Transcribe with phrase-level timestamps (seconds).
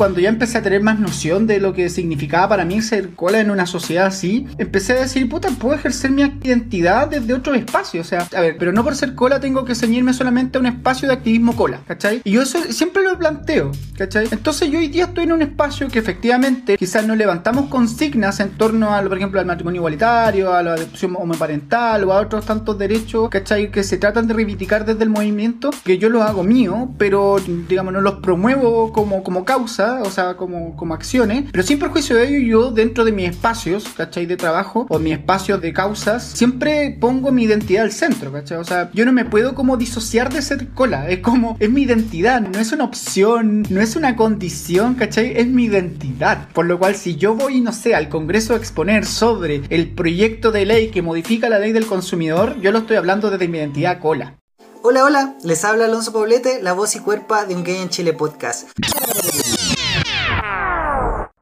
[0.00, 3.38] cuando ya empecé a tener más noción de lo que significaba para mí ser cola
[3.38, 8.00] en una sociedad así, empecé a decir, puta, puedo ejercer mi identidad desde otro espacio.
[8.00, 10.68] O sea, a ver, pero no por ser cola tengo que ceñirme solamente a un
[10.68, 12.22] espacio de activismo cola, ¿cachai?
[12.24, 14.26] Y yo eso siempre lo planteo, ¿cachai?
[14.30, 18.52] Entonces yo hoy día estoy en un espacio que efectivamente quizás nos levantamos consignas en
[18.52, 22.78] torno a, por ejemplo, al matrimonio igualitario, a la adopción homoparental o a otros tantos
[22.78, 23.70] derechos, ¿cachai?
[23.70, 27.36] Que se tratan de reivindicar desde el movimiento, que yo los hago mío, pero
[27.68, 32.16] digamos, no los promuevo como, como causa, o sea, como, como acciones, pero sin perjuicio
[32.16, 34.26] de ello, yo dentro de mis espacios, ¿cachai?
[34.26, 38.58] De trabajo o mis espacios de causas, siempre pongo mi identidad al centro, ¿cachai?
[38.58, 41.82] O sea, yo no me puedo como disociar de ser cola, es como, es mi
[41.82, 45.32] identidad, no es una opción, no es una condición, ¿cachai?
[45.36, 46.48] Es mi identidad.
[46.52, 50.52] Por lo cual, si yo voy, no sé, al Congreso a exponer sobre el proyecto
[50.52, 53.98] de ley que modifica la ley del consumidor, yo lo estoy hablando desde mi identidad
[53.98, 54.36] cola.
[54.82, 58.14] Hola, hola, les habla Alonso Poblete, la voz y cuerpa de Un Gay en Chile
[58.14, 58.68] podcast.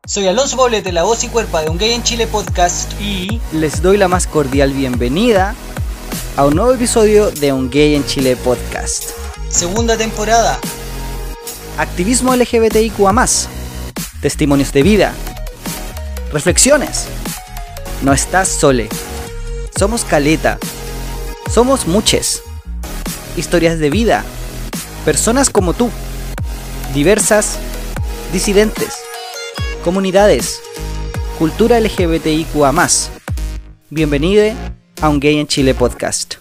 [0.08, 3.82] Soy Alonso Poblete, la voz y cuerpa de Un Gay en Chile podcast y les
[3.82, 5.54] doy la más cordial bienvenida
[6.34, 9.10] a un nuevo episodio de Un Gay en Chile podcast.
[9.50, 10.58] Segunda temporada.
[11.76, 13.26] Activismo LGBTIQA+,
[14.22, 15.12] testimonios de vida,
[16.32, 17.04] reflexiones.
[18.00, 18.88] No estás sole.
[19.78, 20.58] Somos caleta.
[21.52, 22.42] Somos muches
[23.36, 24.24] historias de vida,
[25.04, 25.90] personas como tú,
[26.94, 27.58] diversas,
[28.32, 28.94] disidentes,
[29.88, 30.62] comunidades,
[31.38, 32.74] cultura LGBTIQA.
[33.88, 34.44] Bienvenido
[35.00, 36.34] a un Gay en Chile podcast.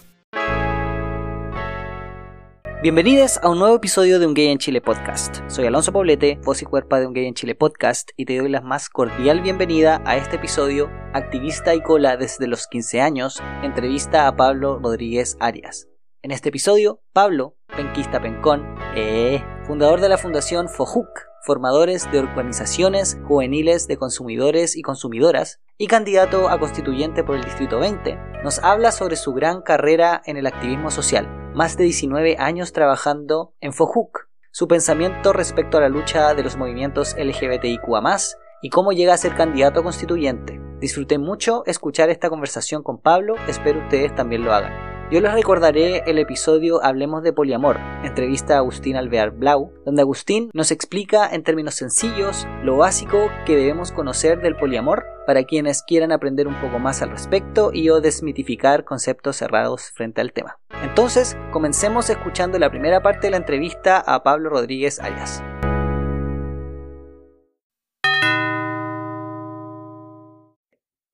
[2.82, 5.40] Bienvenidos a un nuevo episodio de Un Gay en Chile podcast.
[5.48, 8.50] Soy Alonso Poblete, voz y cuerpa de Un Gay en Chile podcast, y te doy
[8.50, 14.28] la más cordial bienvenida a este episodio, activista y cola desde los 15 años, entrevista
[14.28, 15.88] a Pablo Rodríguez Arias.
[16.20, 23.18] En este episodio, Pablo, penquista pencón, eh, fundador de la Fundación FOJUC, formadores de organizaciones
[23.26, 28.92] juveniles de consumidores y consumidoras, y candidato a constituyente por el Distrito 20, nos habla
[28.92, 34.28] sobre su gran carrera en el activismo social, más de 19 años trabajando en FOJUC,
[34.50, 38.18] su pensamiento respecto a la lucha de los movimientos LGBTIQA,
[38.60, 40.60] y cómo llega a ser candidato a constituyente.
[40.80, 44.87] Disfruté mucho escuchar esta conversación con Pablo, espero ustedes también lo hagan.
[45.10, 50.50] Yo les recordaré el episodio Hablemos de Poliamor, entrevista a Agustín Alvear Blau, donde Agustín
[50.52, 56.12] nos explica en términos sencillos lo básico que debemos conocer del poliamor para quienes quieran
[56.12, 60.58] aprender un poco más al respecto y o desmitificar conceptos cerrados frente al tema.
[60.82, 65.42] Entonces, comencemos escuchando la primera parte de la entrevista a Pablo Rodríguez Arias.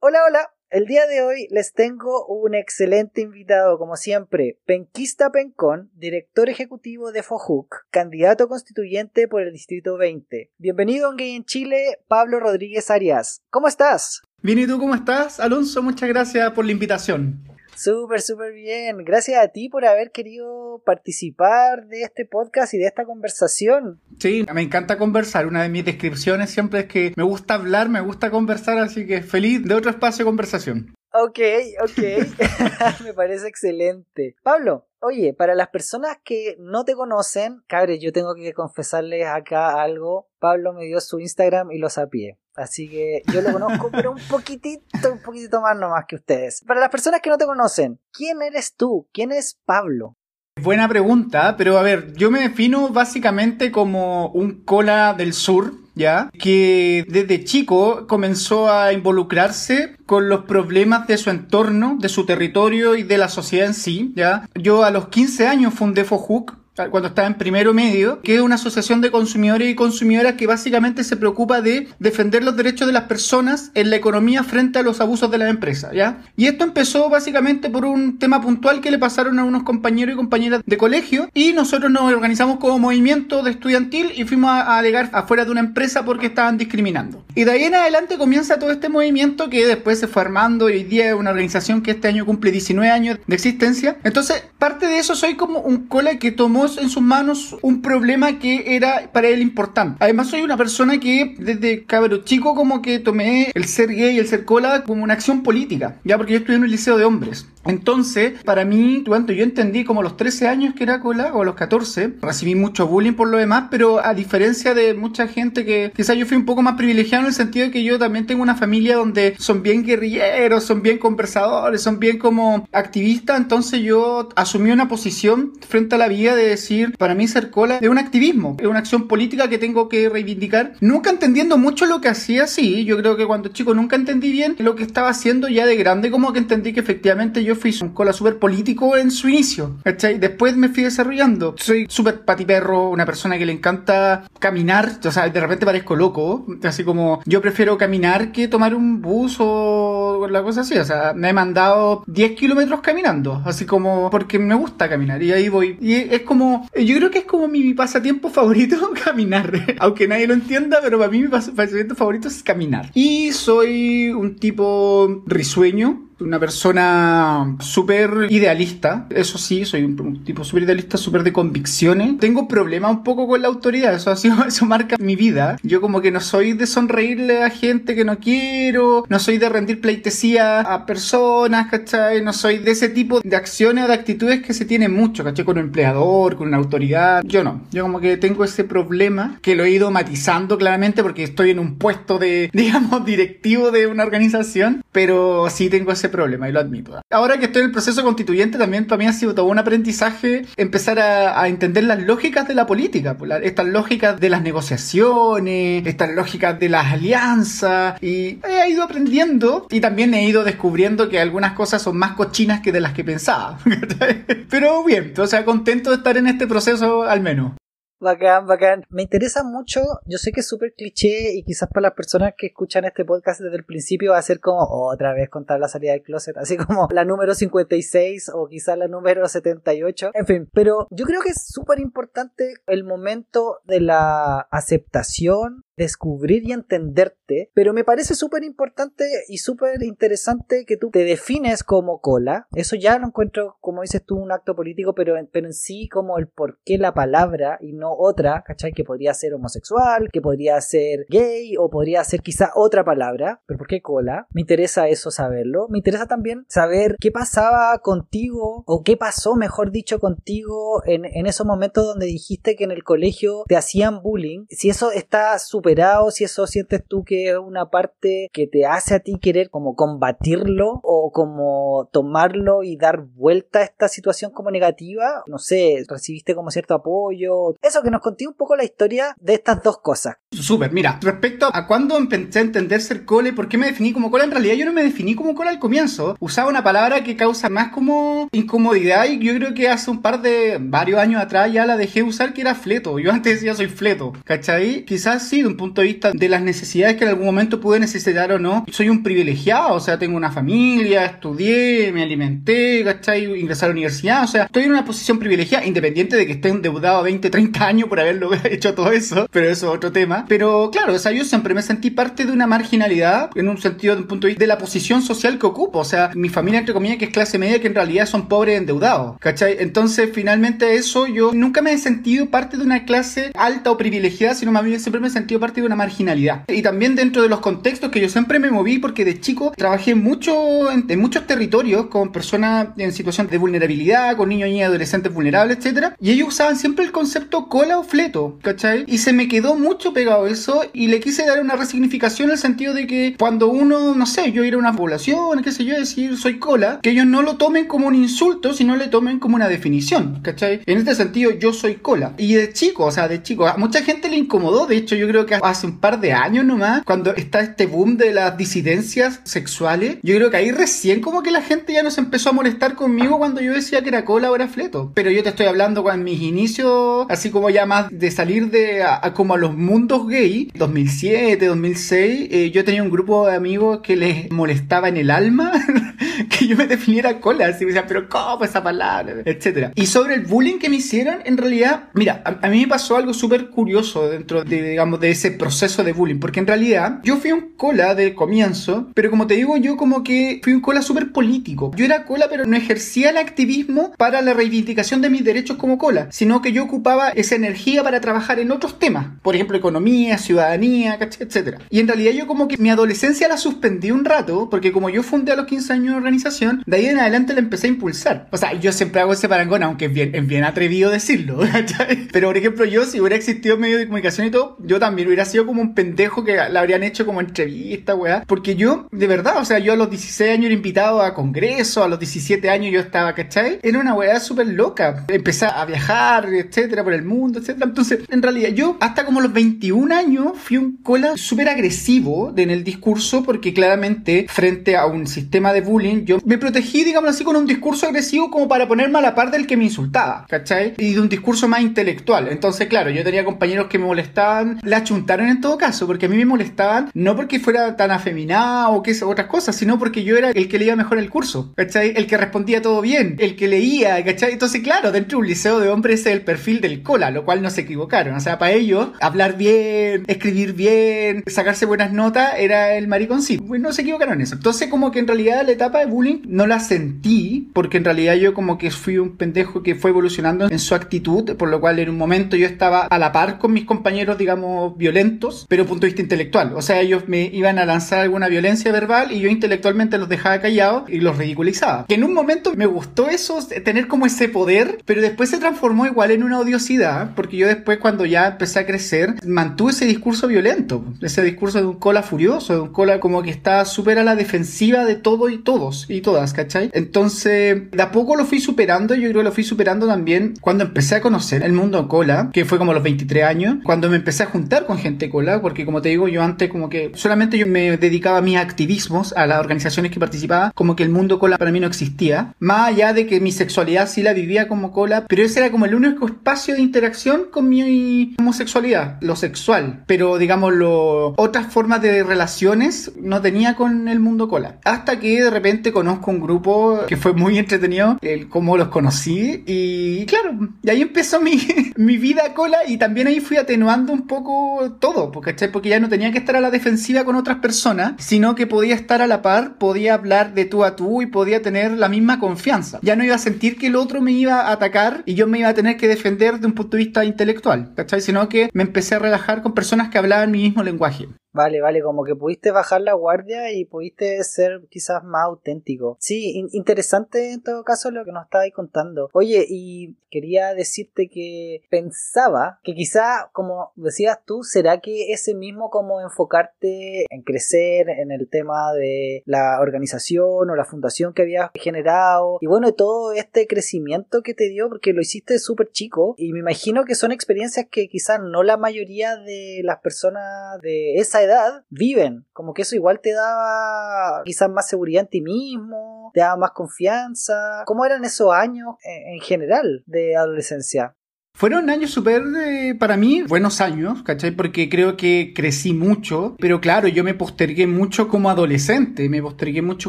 [0.00, 5.92] Hola, hola, el día de hoy les tengo un excelente invitado, como siempre, Penquista Pencón,
[5.94, 10.50] director ejecutivo de FOJUC, candidato constituyente por el Distrito 20.
[10.58, 13.40] Bienvenido a Gay en Chile, Pablo Rodríguez Arias.
[13.50, 14.22] ¿Cómo estás?
[14.42, 15.38] Bien, ¿y tú cómo estás?
[15.38, 17.53] Alonso, muchas gracias por la invitación.
[17.76, 18.98] Súper, súper bien.
[19.04, 24.00] Gracias a ti por haber querido participar de este podcast y de esta conversación.
[24.18, 25.46] Sí, me encanta conversar.
[25.46, 29.22] Una de mis descripciones siempre es que me gusta hablar, me gusta conversar, así que
[29.22, 30.94] feliz de otro espacio de conversación.
[31.12, 31.38] Ok,
[31.82, 33.04] ok.
[33.04, 34.34] me parece excelente.
[34.42, 39.82] Pablo, Oye, para las personas que no te conocen, cabre, yo tengo que confesarles acá
[39.82, 40.30] algo.
[40.38, 42.38] Pablo me dio su Instagram y lo sapié.
[42.56, 46.62] Así que yo lo conozco, pero un poquitito, un poquitito más nomás que ustedes.
[46.66, 49.08] Para las personas que no te conocen, ¿quién eres tú?
[49.12, 50.16] ¿Quién es Pablo?
[50.62, 56.30] Buena pregunta, pero a ver, yo me defino básicamente como un cola del sur, ¿ya?
[56.38, 62.94] Que desde chico comenzó a involucrarse con los problemas de su entorno, de su territorio
[62.94, 64.48] y de la sociedad en sí, ¿ya?
[64.54, 66.56] Yo a los 15 años fundé FOJUC,
[66.90, 71.04] cuando estaba en primero medio, que es una asociación de consumidores y consumidoras que básicamente
[71.04, 75.00] se preocupa de defender los derechos de las personas en la economía frente a los
[75.00, 76.22] abusos de las empresas, ¿ya?
[76.36, 80.16] Y esto empezó básicamente por un tema puntual que le pasaron a unos compañeros y
[80.16, 85.10] compañeras de colegio y nosotros nos organizamos como movimiento de estudiantil y fuimos a, alegar
[85.12, 87.24] afuera de una empresa porque estaban discriminando.
[87.36, 90.74] Y de ahí en adelante comienza todo este movimiento que después se fue armando y
[90.74, 93.96] hoy día es una organización que este año cumple 19 años de existencia.
[94.02, 98.38] Entonces, parte de eso soy como un cola que tomó en sus manos un problema
[98.38, 99.98] que era para él importante.
[100.00, 104.26] Además soy una persona que desde cabro chico como que tomé el ser gay, el
[104.26, 107.46] ser cola como una acción política, ya porque yo estudié en un liceo de hombres.
[107.66, 111.42] Entonces, para mí, cuando yo entendí como a los 13 años que era cola, o
[111.42, 115.64] a los 14, recibí mucho bullying por lo demás, pero a diferencia de mucha gente
[115.64, 118.26] que quizás yo fui un poco más privilegiado en el sentido de que yo también
[118.26, 123.80] tengo una familia donde son bien guerrilleros, son bien conversadores, son bien como activistas, entonces
[123.80, 127.88] yo asumí una posición frente a la vida de decir, para mí ser cola es
[127.88, 132.08] un activismo, es una acción política que tengo que reivindicar, nunca entendiendo mucho lo que
[132.08, 135.66] hacía, sí, yo creo que cuando chico nunca entendí bien lo que estaba haciendo ya
[135.66, 139.28] de grande, como que entendí que efectivamente yo fui un cola súper político en su
[139.28, 140.18] inicio, ¿cachai?
[140.18, 141.54] Después me fui desarrollando.
[141.58, 146.46] Soy súper patiperro, una persona que le encanta caminar, o sea, de repente parezco loco,
[146.62, 151.12] así como yo prefiero caminar que tomar un bus o la cosa así, o sea,
[151.14, 155.76] me he mandado 10 kilómetros caminando, así como porque me gusta caminar y ahí voy.
[155.80, 160.34] Y es como, yo creo que es como mi pasatiempo favorito caminar, aunque nadie lo
[160.34, 162.90] entienda, pero para mí mi pasatiempo favorito es caminar.
[162.94, 169.06] Y soy un tipo risueño, una persona súper idealista.
[169.10, 172.18] Eso sí, soy un, tipo súper idealista, súper de convicciones.
[172.18, 173.94] Tengo problema un poco con la autoridad.
[173.94, 175.56] Eso ha sido, eso marca mi vida.
[175.62, 179.04] Yo como que no soy de sonreírle a gente que no quiero.
[179.08, 182.22] No soy de rendir pleitesía a personas, ¿cachai?
[182.22, 185.44] No soy de ese tipo de acciones o de actitudes que se tiene mucho, ¿cachai?
[185.44, 187.22] Con un empleador, con una autoridad.
[187.24, 187.62] Yo no.
[187.72, 191.58] Yo como que tengo ese problema que lo he ido matizando claramente porque estoy en
[191.58, 194.82] un puesto de, digamos, directivo de una organización.
[194.92, 197.00] Pero sí tengo ese problema y lo admito.
[197.10, 200.46] Ahora que estoy en el proceso constituyente, también para mí ha sido todo un aprendizaje
[200.56, 206.10] empezar a, entender las lógicas de la política, pues, estas lógicas de las negociaciones, estas
[206.10, 211.52] lógicas de las alianzas, y he ido aprendiendo y también he ido descubriendo que algunas
[211.52, 213.58] cosas son más cochinas que de las que pensaba.
[214.50, 217.52] Pero bien, o sea, contento de estar en este proceso al menos.
[218.00, 218.84] Bacán, bacán.
[218.90, 222.48] Me interesa mucho, yo sé que es súper cliché y quizás para las personas que
[222.48, 225.92] escuchan este podcast desde el principio va a ser como otra vez contar la salida
[225.92, 230.88] del closet, así como la número 56 o quizás la número 78, en fin, pero
[230.90, 237.72] yo creo que es súper importante el momento de la aceptación descubrir y entenderte, pero
[237.72, 242.46] me parece súper importante y súper interesante que tú te defines como cola.
[242.54, 246.18] Eso ya lo encuentro, como dices tú, un acto político, pero, pero en sí como
[246.18, 248.72] el por qué la palabra y no otra, ¿cachai?
[248.72, 253.58] Que podría ser homosexual, que podría ser gay o podría ser quizá otra palabra, pero
[253.58, 254.26] ¿por qué cola?
[254.30, 255.66] Me interesa eso saberlo.
[255.68, 261.26] Me interesa también saber qué pasaba contigo o qué pasó, mejor dicho, contigo en, en
[261.26, 264.46] esos momentos donde dijiste que en el colegio te hacían bullying.
[264.50, 265.63] Si eso está súper
[266.10, 269.74] si eso sientes tú que es una parte que te hace a ti querer como
[269.74, 276.34] combatirlo o como tomarlo y dar vuelta a esta situación como negativa, no sé, recibiste
[276.34, 280.16] como cierto apoyo, eso que nos conté un poco la historia de estas dos cosas.
[280.42, 284.10] Súper, mira, respecto a cuando empecé a entender ser cole, ¿por qué me definí como
[284.10, 284.24] cola?
[284.24, 287.48] En realidad yo no me definí como cola al comienzo, usaba una palabra que causa
[287.48, 291.66] más como incomodidad y yo creo que hace un par de varios años atrás ya
[291.66, 294.84] la dejé usar que era fleto, yo antes decía soy fleto, ¿cachai?
[294.84, 298.38] Quizás sí, punto de vista de las necesidades que en algún momento pude necesitar o
[298.38, 303.40] no, soy un privilegiado, o sea, tengo una familia, estudié, me alimenté, ¿cachai?
[303.40, 306.48] Ingresé a la universidad, o sea, estoy en una posición privilegiada, independiente de que esté
[306.48, 310.23] endeudado a 20, 30 años por haberlo hecho todo eso, pero eso es otro tema.
[310.28, 313.94] Pero claro, o sea, yo siempre me sentí parte de una marginalidad, en un sentido,
[313.94, 316.60] de un punto de vista de la posición social que ocupo, o sea, mi familia,
[316.60, 319.56] entre comillas, que es clase media, que en realidad son pobres endeudados, ¿cachai?
[319.60, 324.34] Entonces, finalmente eso, yo nunca me he sentido parte de una clase alta o privilegiada,
[324.34, 326.44] sino más bien siempre me he sentido parte de una marginalidad.
[326.48, 329.94] Y también dentro de los contextos que yo siempre me moví, porque de chico trabajé
[329.94, 335.58] mucho en, muchos territorios con personas en situación de vulnerabilidad, con niños y adolescentes vulnerables,
[335.58, 338.84] etcétera, y ellos usaban siempre el concepto cola o fleto, ¿cachai?
[338.86, 342.38] Y se me quedó mucho pegado eso y le quise dar una resignificación en el
[342.38, 345.76] sentido de que cuando uno, no sé, yo ir a una población, qué sé yo,
[345.76, 349.36] decir soy cola, que ellos no lo tomen como un insulto, sino le tomen como
[349.36, 350.60] una definición, ¿cachai?
[350.66, 352.14] En este sentido, yo soy cola.
[352.18, 355.08] Y de chico, o sea, de chico, a mucha gente le incomodó, de hecho, yo
[355.08, 359.20] creo que hace un par de años nomás, cuando está este boom de las disidencias
[359.24, 362.74] sexuales, yo creo que ahí recién como que la gente ya nos empezó a molestar
[362.74, 364.92] conmigo cuando yo decía que era cola o era fleto.
[364.94, 368.82] Pero yo te estoy hablando con mis inicios, así como ya más de salir de
[368.82, 373.80] a, como a los mundos gay, 2007, 2006, eh, yo tenía un grupo de amigos
[373.82, 375.52] que les molestaba en el alma
[376.48, 379.22] yo me definiera cola, así me decían, pero ¿cómo esa palabra?
[379.24, 379.72] Etcétera.
[379.74, 382.96] Y sobre el bullying que me hicieron, en realidad, mira, a, a mí me pasó
[382.96, 387.16] algo súper curioso dentro de, digamos, de ese proceso de bullying, porque en realidad yo
[387.16, 390.82] fui un cola del comienzo, pero como te digo, yo como que fui un cola
[390.82, 391.72] súper político.
[391.76, 395.78] Yo era cola, pero no ejercía el activismo para la reivindicación de mis derechos como
[395.78, 400.18] cola, sino que yo ocupaba esa energía para trabajar en otros temas, por ejemplo, economía,
[400.18, 401.58] ciudadanía, etcétera.
[401.70, 405.02] Y en realidad yo como que mi adolescencia la suspendí un rato, porque como yo
[405.02, 408.28] fundé a los 15 años una organización, de ahí en adelante la empecé a impulsar.
[408.30, 412.08] O sea, yo siempre hago ese parangón, aunque es bien, es bien atrevido decirlo, ¿cachai?
[412.12, 415.24] Pero por ejemplo, yo si hubiera existido medio de comunicación y todo, yo también hubiera
[415.24, 418.24] sido como un pendejo que la habrían hecho como entrevista, weá.
[418.26, 421.82] Porque yo, de verdad, o sea, yo a los 16 años era invitado a congreso,
[421.82, 423.58] a los 17 años yo estaba, ¿cachai?
[423.62, 425.04] Era una weá súper loca.
[425.08, 427.66] Empecé a viajar, etcétera, por el mundo, etcétera.
[427.66, 432.50] Entonces, en realidad, yo hasta como los 21 años fui un cola súper agresivo en
[432.50, 437.24] el discurso porque claramente frente a un sistema de bullying yo me protegí, digamos así,
[437.24, 440.74] con un discurso agresivo como para ponerme a la par del que me insultaba, ¿cachai?
[440.78, 442.28] Y de un discurso más intelectual.
[442.28, 446.08] Entonces, claro, yo tenía compañeros que me molestaban, la chuntaron en todo caso, porque a
[446.08, 450.16] mí me molestaban no porque fuera tan afeminada o que otras cosas, sino porque yo
[450.16, 451.92] era el que leía mejor el curso, ¿cachai?
[451.96, 454.32] El que respondía todo bien, el que leía, ¿cachai?
[454.32, 457.42] Entonces, claro, dentro de un liceo de hombres es el perfil del cola, lo cual
[457.42, 458.14] no se equivocaron.
[458.14, 463.44] O sea, para ellos, hablar bien, escribir bien, sacarse buenas notas, era el mariconcito.
[463.44, 464.34] Pues no se equivocaron en eso.
[464.34, 468.14] Entonces, como que en realidad la etapa de bullying no la sentí, porque en realidad
[468.14, 471.78] yo como que fui un pendejo que fue evolucionando en su actitud, por lo cual
[471.78, 475.82] en un momento yo estaba a la par con mis compañeros, digamos, violentos, pero punto
[475.82, 476.52] de vista intelectual.
[476.54, 480.40] O sea, ellos me iban a lanzar alguna violencia verbal y yo intelectualmente los dejaba
[480.40, 481.86] callados y los ridiculizaba.
[481.86, 485.86] Que en un momento me gustó eso, tener como ese poder, pero después se transformó
[485.86, 490.28] igual en una odiosidad, porque yo después cuando ya empecé a crecer, mantuve ese discurso
[490.28, 494.04] violento, ese discurso de un cola furioso, de un cola como que está súper a
[494.04, 496.70] la defensiva de todo y todos y todas, ¿cachai?
[496.72, 500.64] Entonces, de a poco lo fui superando, yo creo que lo fui superando también cuando
[500.64, 503.96] empecé a conocer el mundo cola, que fue como a los 23 años, cuando me
[503.96, 507.38] empecé a juntar con gente cola, porque como te digo, yo antes como que solamente
[507.38, 511.18] yo me dedicaba a mis activismos, a las organizaciones que participaba, como que el mundo
[511.18, 514.72] cola para mí no existía, más allá de que mi sexualidad sí la vivía como
[514.72, 519.84] cola, pero ese era como el único espacio de interacción con mi homosexualidad, lo sexual,
[519.86, 524.58] pero digamos lo, otras formas de relaciones no tenía con el mundo cola.
[524.64, 529.44] Hasta que de repente conozco un grupo que fue muy entretenido, el cómo los conocí
[529.46, 531.38] y claro, y ahí empezó mi,
[531.76, 535.34] mi vida cola y también ahí fui atenuando un poco todo, porque
[535.68, 539.02] ya no tenía que estar a la defensiva con otras personas, sino que podía estar
[539.02, 542.78] a la par, podía hablar de tú a tú y podía tener la misma confianza.
[542.80, 545.40] Ya no iba a sentir que el otro me iba a atacar y yo me
[545.40, 548.00] iba a tener que defender de un punto de vista intelectual, ¿cachai?
[548.00, 551.08] Sino que me empecé a relajar con personas que hablaban mi mismo lenguaje.
[551.34, 555.96] Vale, vale, como que pudiste bajar la guardia y pudiste ser quizás más auténtico.
[555.98, 559.10] Sí, interesante en todo caso lo que nos estabais contando.
[559.12, 565.70] Oye, y quería decirte que pensaba que quizá, como decías tú, será que ese mismo
[565.70, 571.50] como enfocarte en crecer en el tema de la organización o la fundación que habías
[571.56, 576.32] generado y bueno, todo este crecimiento que te dio porque lo hiciste súper chico y
[576.32, 581.23] me imagino que son experiencias que quizás no la mayoría de las personas de esa
[581.24, 582.26] edad viven.
[582.32, 586.50] Como que eso igual te daba quizás más seguridad en ti mismo, te daba más
[586.52, 587.62] confianza.
[587.66, 590.96] ¿Cómo eran esos años en general de adolescencia?
[591.36, 594.30] Fueron años súper, eh, para mí, buenos años, ¿cachai?
[594.30, 599.60] Porque creo que crecí mucho, pero claro, yo me postergué mucho como adolescente, me postergué
[599.60, 599.88] mucho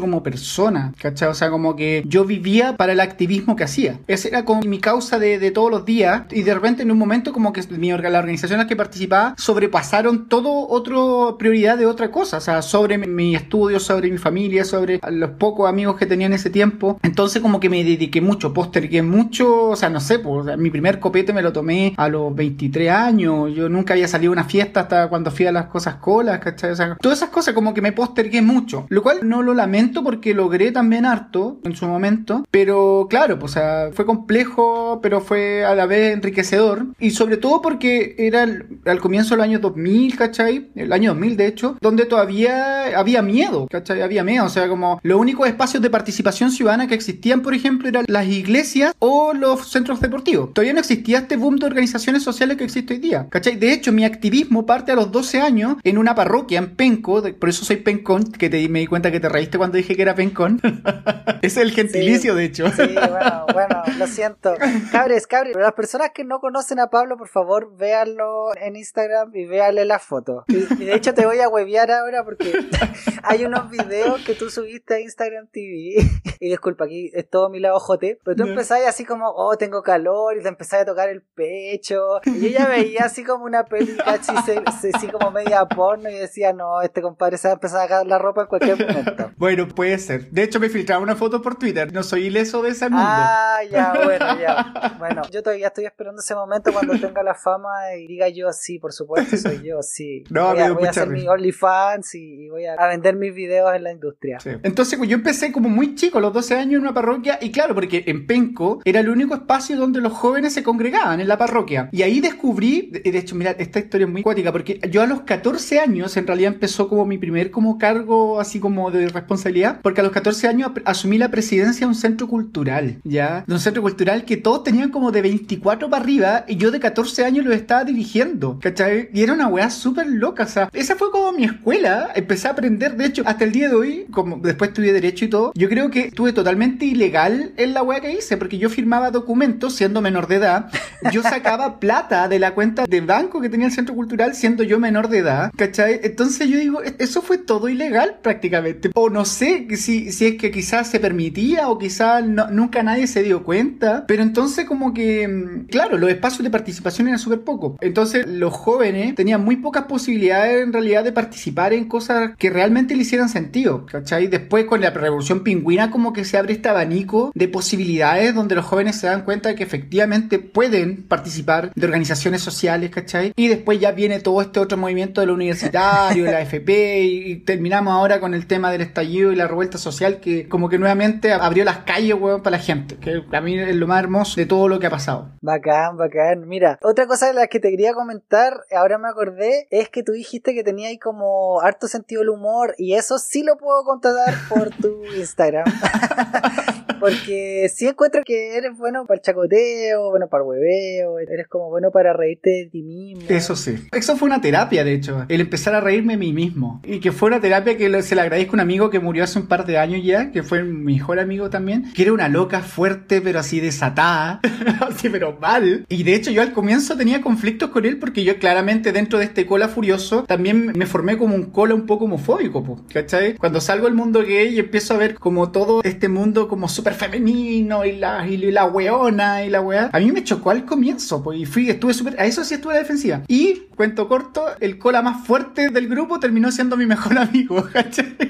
[0.00, 1.28] como persona, ¿cachai?
[1.28, 4.00] O sea, como que yo vivía para el activismo que hacía.
[4.08, 6.98] Esa era como mi causa de, de todos los días y de repente en un
[6.98, 11.86] momento como que mi, la organización en la que participaba sobrepasaron todo otro prioridad de
[11.86, 16.06] otra cosa, o sea, sobre mi, estudio, sobre mi familia, sobre los pocos amigos que
[16.06, 16.98] tenía en ese tiempo.
[17.04, 20.98] Entonces como que me dediqué mucho, postergué mucho, o sea, no sé, pues mi primer
[20.98, 23.54] copete me lo tomé a los 23 años.
[23.54, 26.74] Yo nunca había salido a una fiesta hasta cuando fui a las cosas colas, ¿cachai?
[27.00, 28.86] todas esas cosas como que me postergué mucho.
[28.88, 32.44] Lo cual no lo lamento porque logré también harto en su momento.
[32.50, 36.86] Pero claro, pues, o sea, fue complejo, pero fue a la vez enriquecedor.
[36.98, 38.46] Y sobre todo porque era
[38.86, 40.70] al comienzo del año 2000, ¿cachai?
[40.74, 44.00] El año 2000, de hecho, donde todavía había miedo, ¿cachai?
[44.00, 44.46] Había miedo.
[44.46, 48.26] O sea, como los únicos espacios de participación ciudadana que existían, por ejemplo, eran las
[48.26, 50.52] iglesias o los centros deportivos.
[50.54, 53.26] Todavía no existía este boom de organizaciones sociales que existe hoy día.
[53.28, 53.56] ¿Cachai?
[53.56, 57.48] De hecho, mi activismo parte a los 12 años en una parroquia en Penco, por
[57.48, 60.14] eso soy Pencón, que te, me di cuenta que te reíste cuando dije que era
[60.14, 60.60] Pencón.
[61.42, 62.70] es el gentilicio, de hecho.
[62.70, 64.54] sí, bueno, bueno, lo siento.
[64.92, 69.46] Cabres, cabres, las personas que no conocen a Pablo, por favor, véanlo en Instagram y
[69.46, 70.44] véanle la foto.
[70.46, 72.52] Y, de hecho te voy a huevear ahora porque
[73.24, 75.96] hay unos videos que tú subiste a Instagram TV.
[76.38, 79.82] y disculpa, aquí es todo mi lado jote, pero tú empezás así como, oh, tengo
[79.82, 82.20] calor, y te empezás a tocar el el pecho.
[82.24, 84.32] Y yo ya veía así como una peli, cachi,
[84.66, 88.06] así como media porno y decía, no, este compadre se va a empezar a sacar
[88.06, 89.32] la ropa en cualquier momento.
[89.36, 90.30] Bueno, puede ser.
[90.30, 91.92] De hecho, me filtraba una foto por Twitter.
[91.92, 93.04] No soy ileso de ese mundo.
[93.06, 94.94] Ah, ya, bueno, ya.
[94.98, 97.68] Bueno, yo todavía estoy esperando ese momento cuando tenga la fama
[97.98, 100.24] y diga yo, sí, por supuesto, soy yo, sí.
[100.30, 101.28] No, voy a, voy a hacer mi.
[101.28, 104.40] OnlyFans y, y voy a, a vender mis videos en la industria.
[104.40, 104.50] Sí.
[104.62, 107.38] Entonces, pues, yo empecé como muy chico, a los 12 años, en una parroquia.
[107.40, 111.28] Y claro, porque en Penco era el único espacio donde los jóvenes se congregaban, en
[111.28, 111.88] la parroquia.
[111.92, 115.22] Y ahí descubrí, de hecho, mira, esta historia es muy cuática, porque yo a los
[115.22, 120.00] 14 años, en realidad empezó como mi primer como cargo, así como de responsabilidad, porque
[120.00, 123.44] a los 14 años asumí la presidencia de un centro cultural, ¿ya?
[123.46, 126.80] De un centro cultural que todos tenían como de 24 para arriba, y yo de
[126.80, 129.08] 14 años lo estaba dirigiendo, ¿cachai?
[129.12, 132.52] Y era una weá súper loca, o sea, esa fue como mi escuela, empecé a
[132.52, 135.68] aprender, de hecho, hasta el día de hoy, como después estudié Derecho y todo, yo
[135.68, 140.00] creo que estuve totalmente ilegal en la weá que hice, porque yo firmaba documentos siendo
[140.00, 140.70] menor de edad,
[141.12, 144.78] yo sacaba plata de la cuenta de banco que tenía el centro cultural siendo yo
[144.78, 146.00] menor de edad, ¿cachai?
[146.02, 150.34] Entonces yo digo, "E- eso fue todo ilegal prácticamente, o no sé si, si es
[150.36, 155.26] que quizás se permitía o quizás nunca nadie se dio cuenta, pero entonces como que,
[155.28, 159.84] mm, claro, los espacios de participación eran súper pocos, entonces los jóvenes tenían muy pocas
[159.84, 164.26] posibilidades en realidad de participar en cosas que realmente le hicieran sentido, ¿cachai?
[164.28, 168.64] Después con la revolución pingüina como que se abre este abanico de posibilidades donde los
[168.64, 173.32] jóvenes se dan cuenta de que efectivamente pueden participar de organizaciones sociales, ¿cachai?
[173.36, 177.32] Y después ya viene todo este otro movimiento de lo universitario, de la FP, y,
[177.32, 180.78] y terminamos ahora con el tema del estallido y la revuelta social que como que
[180.78, 184.36] nuevamente abrió las calles, weón, para la gente, que a mí es lo más hermoso
[184.36, 185.30] de todo lo que ha pasado.
[185.40, 186.46] Bacán, bacán.
[186.46, 190.12] Mira, otra cosa de la que te quería comentar, ahora me acordé, es que tú
[190.12, 194.34] dijiste que tenía ahí como harto sentido del humor y eso sí lo puedo contratar
[194.48, 195.64] por tu Instagram.
[197.00, 201.68] Porque sí encuentro que eres bueno para el chacoteo, bueno para el hueveo, eres como
[201.68, 203.22] bueno para reírte de ti mismo.
[203.28, 203.76] Eso sí.
[203.92, 205.24] Eso fue una terapia, de hecho.
[205.28, 206.80] El empezar a reírme de mí mismo.
[206.84, 209.38] Y que fue una terapia que se le agradezco a un amigo que murió hace
[209.38, 212.60] un par de años ya, que fue mi mejor amigo también, que era una loca
[212.60, 214.40] fuerte, pero así desatada.
[214.80, 215.84] así, pero mal.
[215.88, 219.26] Y de hecho yo al comienzo tenía conflictos con él porque yo claramente dentro de
[219.26, 223.34] este cola furioso también me formé como un cola un poco homofóbico, po, ¿cachai?
[223.34, 226.94] Cuando salgo al mundo gay y empiezo a ver como todo este mundo como súper
[226.94, 229.90] femenino y la, y la weona y la weá.
[229.92, 232.76] A mí me chocó al comienzo, pues, y fui, estuve súper, a eso sí estuve
[232.76, 233.22] defensiva.
[233.28, 237.66] Y, cuento corto, el cola más fuerte del grupo terminó siendo mi mejor amigo.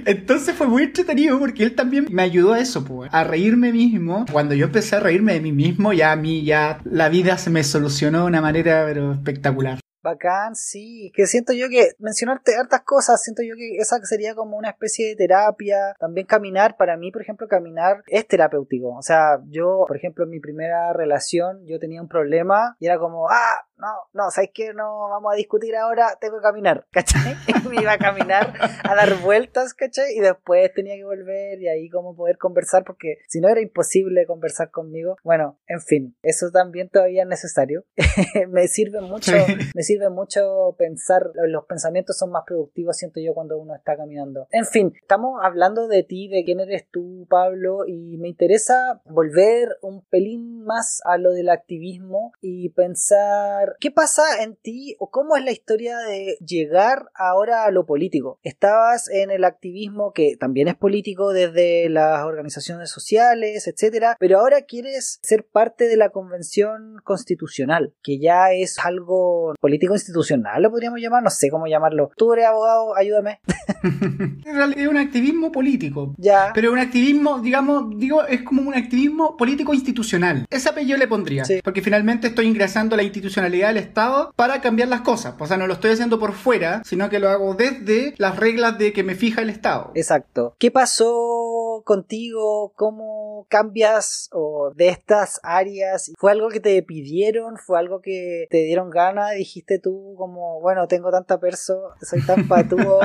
[0.05, 4.27] Entonces fue muy entretenido porque él también me ayudó a eso, pues, a reírme mismo.
[4.31, 7.51] Cuando yo empecé a reírme de mí mismo, ya a mí ya la vida se
[7.51, 9.81] me solucionó de una manera, pero espectacular.
[10.07, 11.11] Bacán, sí.
[11.15, 15.09] Que siento yo que mencionarte hartas cosas, siento yo que esa sería como una especie
[15.09, 15.95] de terapia.
[15.99, 18.97] También caminar, para mí, por ejemplo, caminar es terapéutico.
[18.97, 22.99] O sea, yo, por ejemplo, en mi primera relación, yo tenía un problema y era
[22.99, 24.73] como, ah, no, no, ¿sabes qué?
[24.73, 27.37] No vamos a discutir ahora, tengo que caminar, ¿cachai?
[27.69, 30.17] Me iba a caminar a dar vueltas, ¿cachai?
[30.17, 34.27] Y después tenía que volver y ahí como poder conversar porque si no era imposible
[34.27, 35.17] conversar conmigo.
[35.25, 37.85] Bueno, en fin, eso también todavía es necesario.
[38.49, 39.33] me sirve mucho,
[39.75, 44.47] me sirve mucho pensar, los pensamientos son más productivos, siento yo, cuando uno está caminando.
[44.51, 49.77] En fin, estamos hablando de ti, de quién eres tú, Pablo, y me interesa volver
[49.83, 55.37] un pelín más a lo del activismo y pensar qué pasa en ti o cómo
[55.37, 58.39] es la historia de llegar ahora a lo político.
[58.43, 64.63] Estabas en el activismo que también es político desde las organizaciones sociales, etcétera, pero ahora
[64.63, 71.01] quieres ser parte de la convención constitucional, que ya es algo político institucional, lo podríamos
[71.01, 72.11] llamar, no sé cómo llamarlo.
[72.17, 73.41] Tú eres abogado, ayúdame.
[74.47, 76.15] En realidad es un activismo político.
[76.19, 76.53] ya.
[76.55, 80.47] Pero un activismo, digamos, digo, es como un activismo político institucional.
[80.51, 81.45] Ese apellido le pondría.
[81.45, 81.61] Sí.
[81.63, 85.35] Porque finalmente estoy ingresando a la institucionalidad del Estado para cambiar las cosas.
[85.39, 88.79] O sea, no lo estoy haciendo por fuera, sino que lo hago desde las reglas
[88.79, 89.93] de que me fija el Estado.
[89.95, 90.55] Exacto.
[90.59, 92.73] ¿Qué pasó contigo?
[92.77, 96.13] ¿Cómo cambias o de estas áreas?
[96.17, 97.57] ¿Fue algo que te pidieron?
[97.57, 99.35] ¿Fue algo que te dieron ganas?
[99.37, 103.01] Dijiste tú como, bueno, tengo tanta perso, soy tan patúo,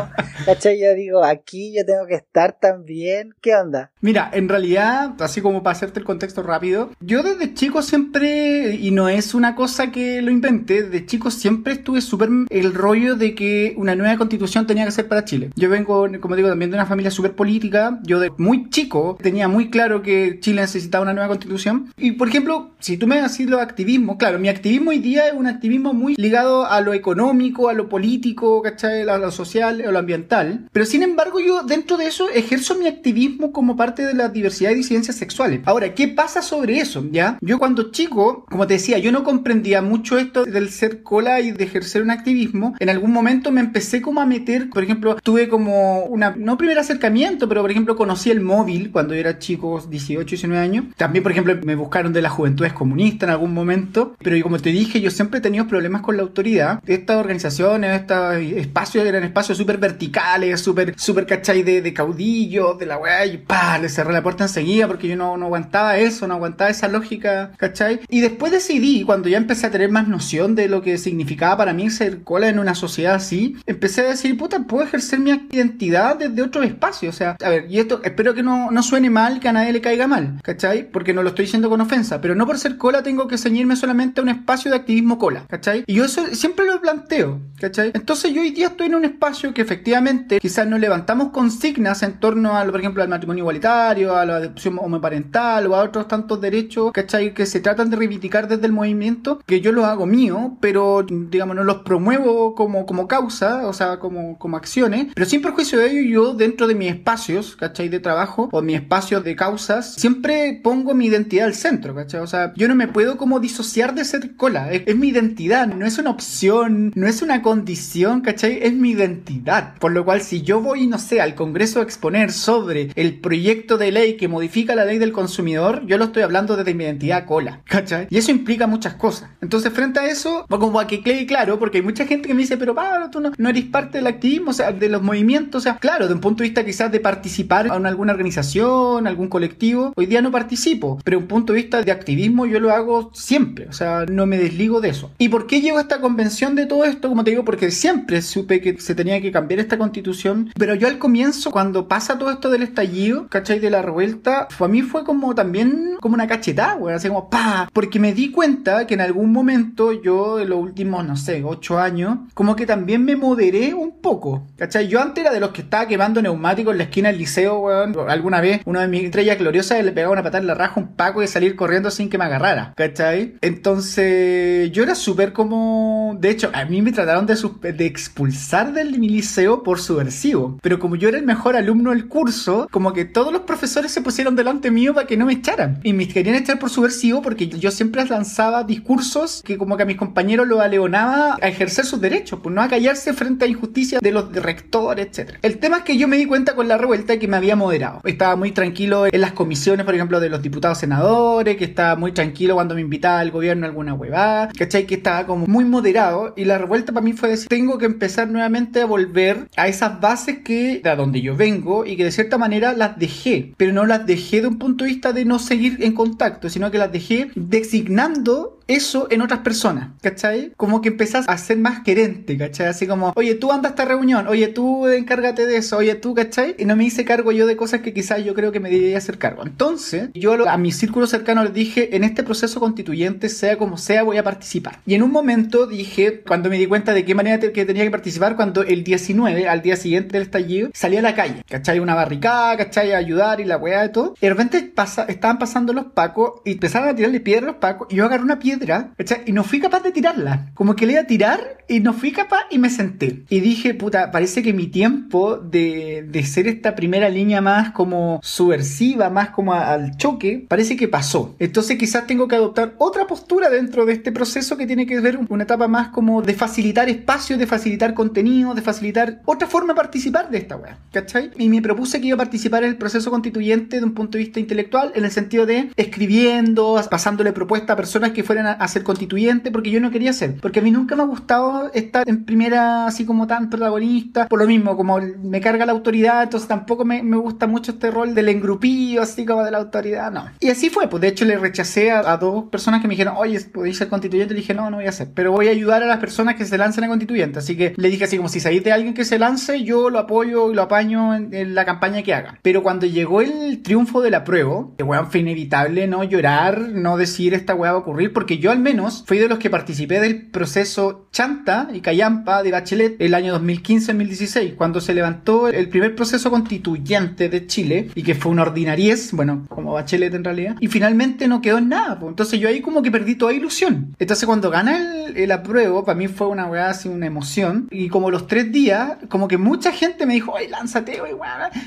[0.45, 0.79] ¿cachai?
[0.79, 3.33] Yo digo, aquí yo tengo que estar también.
[3.41, 3.91] ¿Qué onda?
[4.01, 8.91] Mira, en realidad, así como para hacerte el contexto rápido, yo desde chico siempre, y
[8.91, 13.73] no es una cosa que lo desde chico siempre estuve súper el rollo de que
[13.77, 15.51] una nueva constitución tenía que ser para Chile.
[15.55, 17.99] Yo vengo, como digo, también de una familia súper política.
[18.03, 21.91] Yo de muy chico tenía muy claro que Chile necesitaba una nueva constitución.
[21.97, 25.33] Y por ejemplo, si tú me decís lo activismo, claro, mi activismo hoy día es
[25.33, 29.07] un activismo muy ligado a lo económico, a lo político, ¿cachai?
[29.07, 30.67] A lo social, a lo ambiental.
[30.71, 34.71] Pero sin embargo, yo dentro de eso ejerzo mi activismo como parte de la diversidad
[34.71, 35.61] y disidencias sexuales.
[35.65, 37.05] Ahora, ¿qué pasa sobre eso?
[37.11, 37.37] ¿Ya?
[37.41, 41.51] Yo cuando chico, como te decía, yo no comprendía mucho esto del ser cola y
[41.51, 42.75] de ejercer un activismo.
[42.79, 46.79] En algún momento me empecé como a meter, por ejemplo, tuve como una, no primer
[46.79, 50.85] acercamiento, pero por ejemplo conocí el móvil cuando yo era chico, 18, 19 años.
[50.97, 54.15] También, por ejemplo, me buscaron de las juventudes comunistas en algún momento.
[54.19, 56.81] Pero como te dije, yo siempre he tenido problemas con la autoridad.
[56.85, 61.63] Estas organizaciones, estos espacios eran espacios súper verticales, súper, súper, ¿cachai?
[61.63, 65.15] De, de caudillos, de la weá, y pa, le cerré la puerta enseguida porque yo
[65.15, 68.01] no, no aguantaba eso, no aguantaba esa lógica, ¿cachai?
[68.09, 71.73] Y después decidí, cuando ya empecé a tener más noción de lo que significaba para
[71.73, 76.15] mí ser cola en una sociedad así, empecé a decir, puta, puedo ejercer mi identidad
[76.15, 77.09] desde otro espacio.
[77.09, 79.73] O sea, a ver, y esto espero que no, no suene mal, que a nadie
[79.73, 80.89] le caiga mal, ¿cachai?
[80.89, 83.75] Porque no lo estoy diciendo con ofensa, pero no por ser cola tengo que ceñirme
[83.75, 85.83] solamente a un espacio de activismo cola, ¿cachai?
[85.87, 87.91] Y yo eso siempre lo planteo, ¿cachai?
[87.93, 92.19] Entonces yo hoy día estoy en un espacio que efectivamente quizás nos levantamos consignas en
[92.19, 96.39] torno a, por ejemplo, al matrimonio igualitario, a la adopción homoparental o a otros tantos
[96.39, 97.33] derechos, ¿cachai?
[97.33, 101.55] Que se tratan de reivindicar desde el movimiento, que yo los hago mío, pero digamos,
[101.55, 105.89] no los promuevo como, como causa, o sea, como, como acciones, pero sin perjuicio de
[105.89, 107.89] ello, yo dentro de mis espacios, ¿cachai?
[107.89, 112.21] De trabajo o mis espacios de causas, siempre pongo mi identidad al centro, ¿cachai?
[112.21, 115.67] O sea, yo no me puedo como disociar de ser cola, es, es mi identidad,
[115.67, 118.59] no es una opción, no es una condición, ¿cachai?
[118.61, 119.75] Es mi identidad.
[119.79, 123.77] Por lo cual, si yo voy, no sé, al Congreso a exponer sobre el proyecto
[123.77, 127.25] de ley que modifica la ley del consumidor, yo lo estoy hablando desde mi identidad
[127.25, 128.07] cola, ¿cachai?
[128.09, 129.29] Y eso implica muchas cosas.
[129.41, 132.41] Entonces, frente a eso, como a que quede claro, porque hay mucha gente que me
[132.41, 135.61] dice, pero Pablo, tú no, no eres parte del activismo, o sea, de los movimientos,
[135.61, 139.27] o sea, claro, de un punto de vista quizás de participar en alguna organización, algún
[139.27, 143.11] colectivo, hoy día no participo, pero un punto de vista de activismo yo lo hago
[143.13, 145.11] siempre, o sea, no me desligo de eso.
[145.17, 147.09] ¿Y por qué llego a esta convención de todo esto?
[147.09, 150.87] Como te digo, porque siempre supe que se tenía que cambiar esta constitución, pero yo
[150.87, 153.59] al comienzo, cuando pasa todo esto del estallido, ¿cachai?
[153.59, 157.69] De la revuelta, a mí fue como también como una cachetada, güey, así como pa,
[157.73, 161.79] porque me di cuenta que en algún momento yo, en los últimos, no sé, ocho
[161.79, 164.87] años, como que también me moderé un poco, ¿cachai?
[164.87, 167.95] Yo antes era de los que estaba quemando neumáticos en la esquina del liceo, weón.
[168.07, 170.95] Alguna vez, una de mis estrellas gloriosas le pegaba una patada en la raja un
[170.95, 173.35] paco y salir corriendo sin que me agarrara, ¿cachai?
[173.41, 176.17] Entonces, yo era súper como.
[176.19, 180.59] De hecho, a mí me trataron de, expulsar del liceo por subversivo.
[180.61, 184.01] Pero como yo era el mejor alumno del curso, como que todos los profesores se
[184.01, 185.79] pusieron delante mío para que no me echaran.
[185.83, 189.85] Y me querían echar por subversivo porque yo siempre lanzaba discursos que como que a
[189.85, 193.99] mis compañeros lo aleonaba a ejercer sus derechos, pues no a callarse frente a injusticia
[194.01, 195.37] de los rectores, etc.
[195.41, 198.01] El tema es que yo me di cuenta con la revuelta que me había moderado.
[198.03, 202.11] Estaba muy tranquilo en las comisiones, por ejemplo, de los diputados senadores, que estaba muy
[202.11, 204.85] tranquilo cuando me invitaba el gobierno a alguna huevada, ¿cachai?
[204.85, 206.33] Que estaba como muy moderado.
[206.35, 209.99] Y la revuelta para mí fue decir, tengo que empezar nuevamente a volver a esas
[209.99, 213.53] bases que, de donde yo vengo, y que de cierta manera las dejé.
[213.57, 216.71] Pero no las dejé de un punto de vista de no seguir en contacto, sino
[216.71, 220.53] que las dejé designando eso en otras personas, ¿cachai?
[220.57, 222.67] Como que empezás a ser más querente, ¿cachai?
[222.67, 226.13] Así como, oye, tú anda a esta reunión, oye, tú encárgate de eso, oye, tú,
[226.13, 226.55] ¿cachai?
[226.57, 228.97] Y no me hice cargo yo de cosas que quizás yo creo que me debería
[228.97, 229.43] hacer cargo.
[229.45, 234.03] Entonces, yo a mi círculo cercano les dije, en este proceso constituyente, sea como sea,
[234.03, 234.79] voy a participar.
[234.85, 237.91] Y en un momento dije, cuando me di cuenta de qué manera que tenía que
[237.91, 241.79] participar, cuando el 19, al día siguiente del estallido, salí a la calle, ¿cachai?
[241.79, 242.93] Una barricada, ¿cachai?
[242.93, 244.15] A ayudar y la weá de todo.
[244.17, 247.55] Y de repente pasa, estaban pasando los pacos y empezaron a tirarle piedra a los
[247.57, 248.60] pacos y yo agarré una piedra,
[248.97, 249.23] ¿cachai?
[249.25, 250.51] Y no fui capaz de tirarla.
[250.53, 253.23] Como que le iba a tirar y no fui capaz y me senté.
[253.29, 258.19] Y dije, puta, parece que mi tiempo de, de ser esta primera línea más como
[258.23, 261.35] subversiva, más como a, al choque, parece que pasó.
[261.39, 265.19] Entonces quizás tengo que adoptar otra postura dentro de este proceso que tiene que ver
[265.29, 269.77] una etapa más como de facilitar espacios, de facilitar contenido, de facilitar otra forma de
[269.77, 271.31] participar de esta weá, ¿cachai?
[271.37, 274.23] Y me propuse que iba a participar en el proceso constituyente de un punto de
[274.23, 278.67] vista intelectual, en el sentido de escribiendo, pasándole propuestas a personas que fueran a, a
[278.67, 282.07] ser constituyente, porque yo no quería ser, porque a mí nunca me ha gustado estar
[282.07, 286.47] en primera así como tan protagonista, por lo mismo, como me carga la autoridad, entonces
[286.47, 290.25] tampoco me, me gusta mucho este rol del engrupillo, así como de la autoridad, no.
[290.39, 293.15] Y así fue, pues de hecho le rechacé a, a dos personas que me dijeron,
[293.17, 294.33] oye, ¿podéis ser constituyente?
[294.33, 296.45] Le dije, no, no voy a ser, pero voy a ayudar a las personas que
[296.45, 299.05] se lancen a constituyente, así que le dije así como si sabéis de alguien que
[299.05, 302.39] se lance, yo lo apoyo y lo apaño en, en la campaña que haga.
[302.41, 306.97] Pero cuando llegó el triunfo de la prueba, que weón fue inevitable no llorar, no
[306.97, 309.49] decir esta weá va a ocurrir, porque porque yo al menos fui de los que
[309.49, 315.67] participé del proceso Chanta y Cayampa de Bachelet el año 2015-2016, cuando se levantó el
[315.67, 320.55] primer proceso constituyente de Chile y que fue una ordinariez, bueno, como Bachelet en realidad,
[320.61, 321.99] y finalmente no quedó en nada.
[321.99, 322.11] Pues.
[322.11, 323.97] Entonces yo ahí como que perdí toda ilusión.
[323.99, 327.67] Entonces cuando gana el, el apruebo, para mí fue una weá así, una emoción.
[327.71, 331.13] Y como los tres días, como que mucha gente me dijo, ay, lánzate, wey,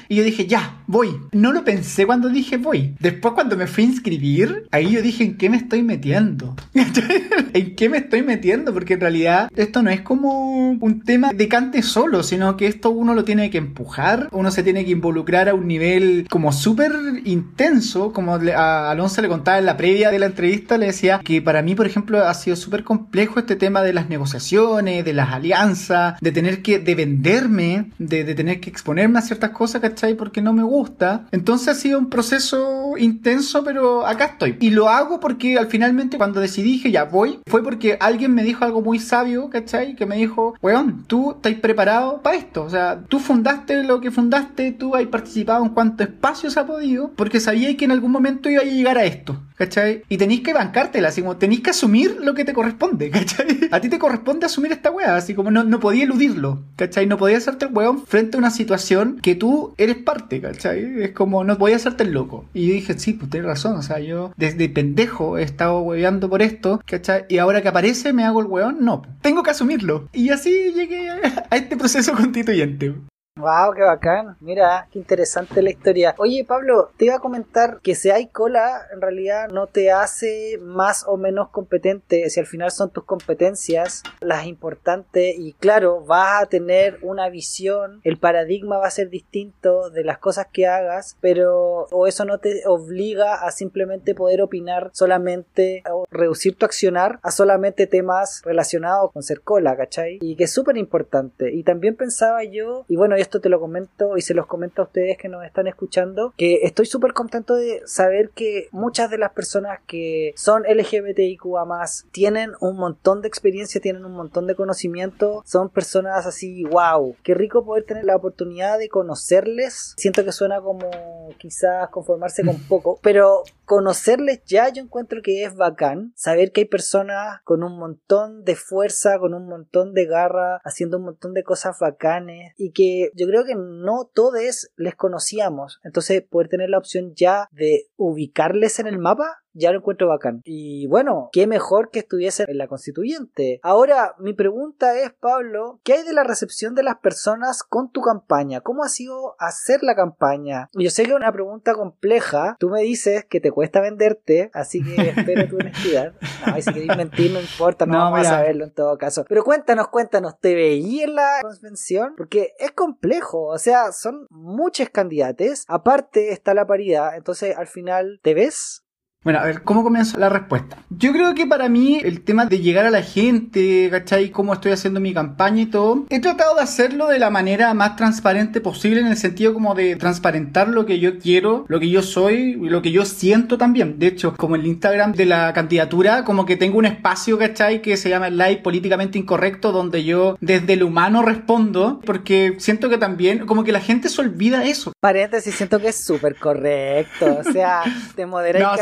[0.09, 1.17] Y yo dije, ya, voy.
[1.33, 2.95] No lo pensé cuando dije voy.
[3.01, 6.57] Después cuando me fui a inscribir, ahí yo dije, ¿en qué me estoy metiendo?
[7.53, 8.73] ¿En qué me estoy metiendo?
[8.73, 12.91] Porque en realidad esto no es como un tema de cante solo, sino que esto
[12.91, 16.93] uno lo tiene que empujar, uno se tiene que involucrar a un nivel como súper
[17.25, 21.43] intenso, como a Alonso le contaba en la previa de la entrevista, le decía que
[21.43, 25.33] para mí, por ejemplo, ha sido súper complejo este tema de las negociaciones, de las
[25.33, 30.15] alianzas, de tener que, de venderme, de, de tener que exponerme a ciertas cosas, ¿cachai?
[30.15, 31.27] Porque no me gusta.
[31.31, 34.57] Entonces ha sido un proceso intenso, pero acá estoy.
[34.61, 38.43] Y lo hago porque al finalmente cuando decidí dije ya voy, fue porque alguien me
[38.43, 39.95] dijo algo muy sabio, ¿cachai?
[39.95, 42.65] Que me dijo, weón, tú estás preparado para esto.
[42.65, 46.67] O sea, tú fundaste lo que fundaste, tú has participado en cuanto espacio se ha
[46.67, 49.41] podido, porque sabíais que en algún momento iba a llegar a esto.
[49.57, 50.03] ¿Cachai?
[50.09, 53.24] Y tenéis que bancártela, así como tenéis que asumir lo que te corresponde, ¿cachai?
[53.71, 57.07] A ti te corresponde asumir esta weá, así como no, no podía eludirlo, ¿cachai?
[57.07, 61.03] No podía hacerte el weón frente a una situación que tú eres parte, ¿cachai?
[61.03, 62.45] Es como no podía hacerte el loco.
[62.55, 66.29] Y yo dije, sí, pues tienes razón, o sea, yo desde pendejo he estado weando
[66.29, 67.25] por esto, ¿cachai?
[67.29, 70.09] Y ahora que aparece me hago el weón, no, tengo que asumirlo.
[70.13, 71.11] Y así llegué
[71.51, 72.95] a este proceso constituyente.
[73.37, 74.37] Wow, qué bacán.
[74.39, 76.15] Mira, qué interesante la historia.
[76.19, 80.57] Oye, Pablo, te iba a comentar que si hay cola, en realidad no te hace
[80.63, 82.31] más o menos competente.
[82.31, 88.01] Si al final son tus competencias las importantes y claro, vas a tener una visión,
[88.05, 92.39] el paradigma va a ser distinto de las cosas que hagas, pero o eso no
[92.39, 99.11] te obliga a simplemente poder opinar solamente o reducir tu accionar a solamente temas relacionados
[99.11, 100.19] con ser cola, ¿cachai?
[100.21, 101.53] Y que es súper importante.
[101.53, 104.85] Y también pensaba yo, y bueno, esto te lo comento y se los comento a
[104.85, 109.33] ustedes que nos están escuchando, que estoy súper contento de saber que muchas de las
[109.33, 115.43] personas que son LGBTIQA más tienen un montón de experiencia, tienen un montón de conocimiento,
[115.47, 119.95] son personas así, wow, qué rico poder tener la oportunidad de conocerles.
[119.97, 120.91] Siento que suena como
[121.39, 126.67] quizás conformarse con poco, pero conocerles ya yo encuentro que es bacán, saber que hay
[126.67, 131.45] personas con un montón de fuerza, con un montón de garra, haciendo un montón de
[131.45, 135.81] cosas bacanes y que yo creo que no todos les conocíamos.
[135.85, 140.43] Entonces, poder tener la opción ya de ubicarles en el mapa ya lo encuentro bacán.
[140.45, 143.61] Y bueno, qué mejor que estuviese en la constituyente.
[143.63, 148.01] Ahora, mi pregunta es, Pablo, ¿qué hay de la recepción de las personas con tu
[148.03, 148.61] campaña?
[148.61, 150.69] ¿Cómo ha sido hacer la campaña?
[150.75, 152.57] Yo sé que es una pregunta compleja.
[152.59, 156.13] Tú me dices que te cuesta venderte, así que espero tu honestidad.
[156.47, 159.25] No, si queréis mentir, no importa, no, vamos a saberlo en todo caso.
[159.29, 162.15] Pero cuéntanos, cuéntanos, ¿te veí en la convención?
[162.17, 165.65] Porque es complejo, o sea, son muchos candidatos.
[165.69, 168.84] Aparte está la paridad, entonces al final, ¿te ves?
[169.25, 170.77] Bueno, a ver, ¿cómo comienzo la respuesta?
[170.91, 174.29] Yo creo que para mí el tema de llegar a la gente, ¿cachai?
[174.29, 177.97] Cómo estoy haciendo mi campaña y todo, he tratado de hacerlo de la manera más
[177.97, 182.03] transparente posible en el sentido como de transparentar lo que yo quiero, lo que yo
[182.03, 183.99] soy y lo que yo siento también.
[183.99, 187.81] De hecho, como el Instagram de la candidatura, como que tengo un espacio, ¿cachai?
[187.81, 192.99] Que se llama Live Políticamente Incorrecto, donde yo desde el humano respondo, porque siento que
[192.99, 194.93] también, como que la gente se olvida eso.
[195.01, 197.85] Paréntesis, siento que es súper correcto, o sea,
[198.15, 198.77] te modera no,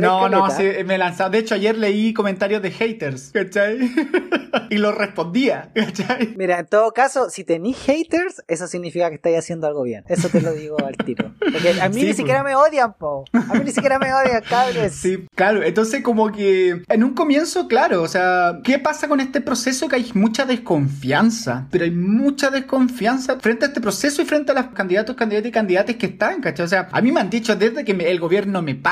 [0.00, 1.30] no, no, sí, me he lanzado.
[1.30, 3.90] De hecho, ayer leí comentarios de haters, ¿cachai?
[4.70, 6.34] y los respondía, ¿cachai?
[6.36, 10.04] Mira, en todo caso, si tenéis haters, eso significa que estáis haciendo algo bien.
[10.08, 11.32] Eso te lo digo al tiro.
[11.38, 12.52] Porque a mí ni siquiera pues.
[12.52, 13.24] me odian, po.
[13.32, 14.94] A mí ni siquiera me odian, cabres.
[14.94, 15.62] Sí, claro.
[15.62, 19.88] Entonces, como que en un comienzo, claro, o sea, ¿qué pasa con este proceso?
[19.88, 24.54] Que hay mucha desconfianza, pero hay mucha desconfianza frente a este proceso y frente a
[24.54, 26.64] los candidatos, candidatos y candidatas que están, ¿cachai?
[26.64, 28.87] O sea, a mí me han dicho desde que el gobierno me paga,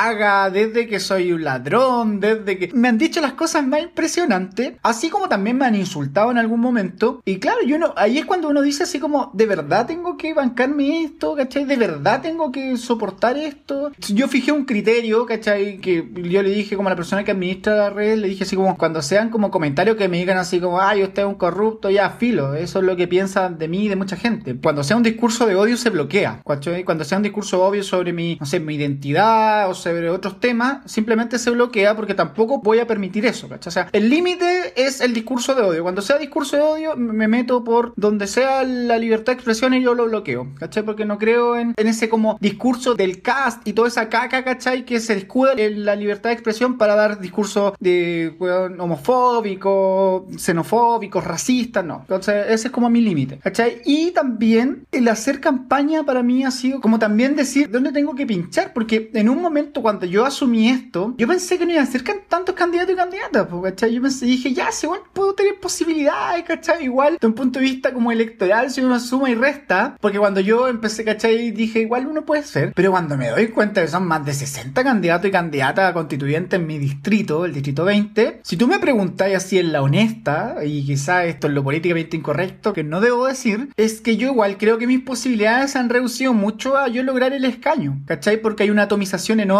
[0.52, 5.09] desde que soy un ladrón, desde que me han dicho las cosas más impresionantes, así
[5.09, 7.22] como también me han insultado en algún momento.
[7.24, 10.35] Y claro, yo no, ahí es cuando uno dice así como, de verdad tengo que
[10.35, 11.64] bancarme esto, ¿cachai?
[11.64, 13.90] De verdad tengo que soportar esto.
[14.09, 15.78] Yo fijé un criterio, ¿cachai?
[15.78, 18.54] Que yo le dije como a la persona que administra la red, le dije así
[18.54, 21.88] como, cuando sean como comentarios que me digan así como, ay, usted es un corrupto,
[21.88, 24.56] ya, filo, eso es lo que piensan de mí y de mucha gente.
[24.62, 26.85] Cuando sea un discurso de odio se bloquea, ¿cachai?
[26.85, 30.78] Cuando sea un discurso obvio sobre mi, no sé, mi identidad o sobre otros temas,
[30.90, 33.68] simplemente se bloquea porque tampoco voy a permitir eso, ¿cachai?
[33.68, 35.82] O sea, el límite es el discurso de odio.
[35.82, 39.82] Cuando sea discurso de odio, me meto por donde sea la libertad de expresión y
[39.82, 40.82] yo lo bloqueo, ¿cachai?
[40.82, 44.84] Porque no creo en, en ese como discurso del cast y toda esa caca, ¿cachai?
[44.84, 51.24] Que se escuda en la libertad de expresión para dar discursos de weón, homofóbicos, xenofóbicos,
[51.24, 52.00] racistas, no.
[52.00, 53.82] Entonces, ese es como mi límite, ¿cachai?
[53.84, 58.26] Y también el hacer campaña para mí ha sido como también decir dónde tengo que
[58.26, 61.90] pinchar, porque en un momento cuando yo asumí esto, yo pensé que no iban a
[61.90, 63.94] ser tantos candidatos y candidatas, ¿cachai?
[63.94, 66.85] Yo pensé, dije, ya, si igual puedo tener posibilidades, ¿cachai?
[66.85, 70.40] Igual, de un punto de vista como electoral, si uno suma y resta, porque cuando
[70.40, 71.50] yo empecé, ¿cachai?
[71.50, 74.83] Dije, igual uno puede ser, pero cuando me doy cuenta que son más de 60
[74.83, 79.59] candidatos y candidatas constituyentes en mi distrito, el distrito 20, si tú me preguntáis así
[79.59, 84.00] en la honesta, y quizá esto es lo políticamente incorrecto, que no debo decir, es
[84.00, 88.00] que yo igual creo que mis posibilidades han reducido mucho a yo lograr el escaño,
[88.07, 88.40] ¿cachai?
[88.40, 89.55] Porque hay una atomización enorme,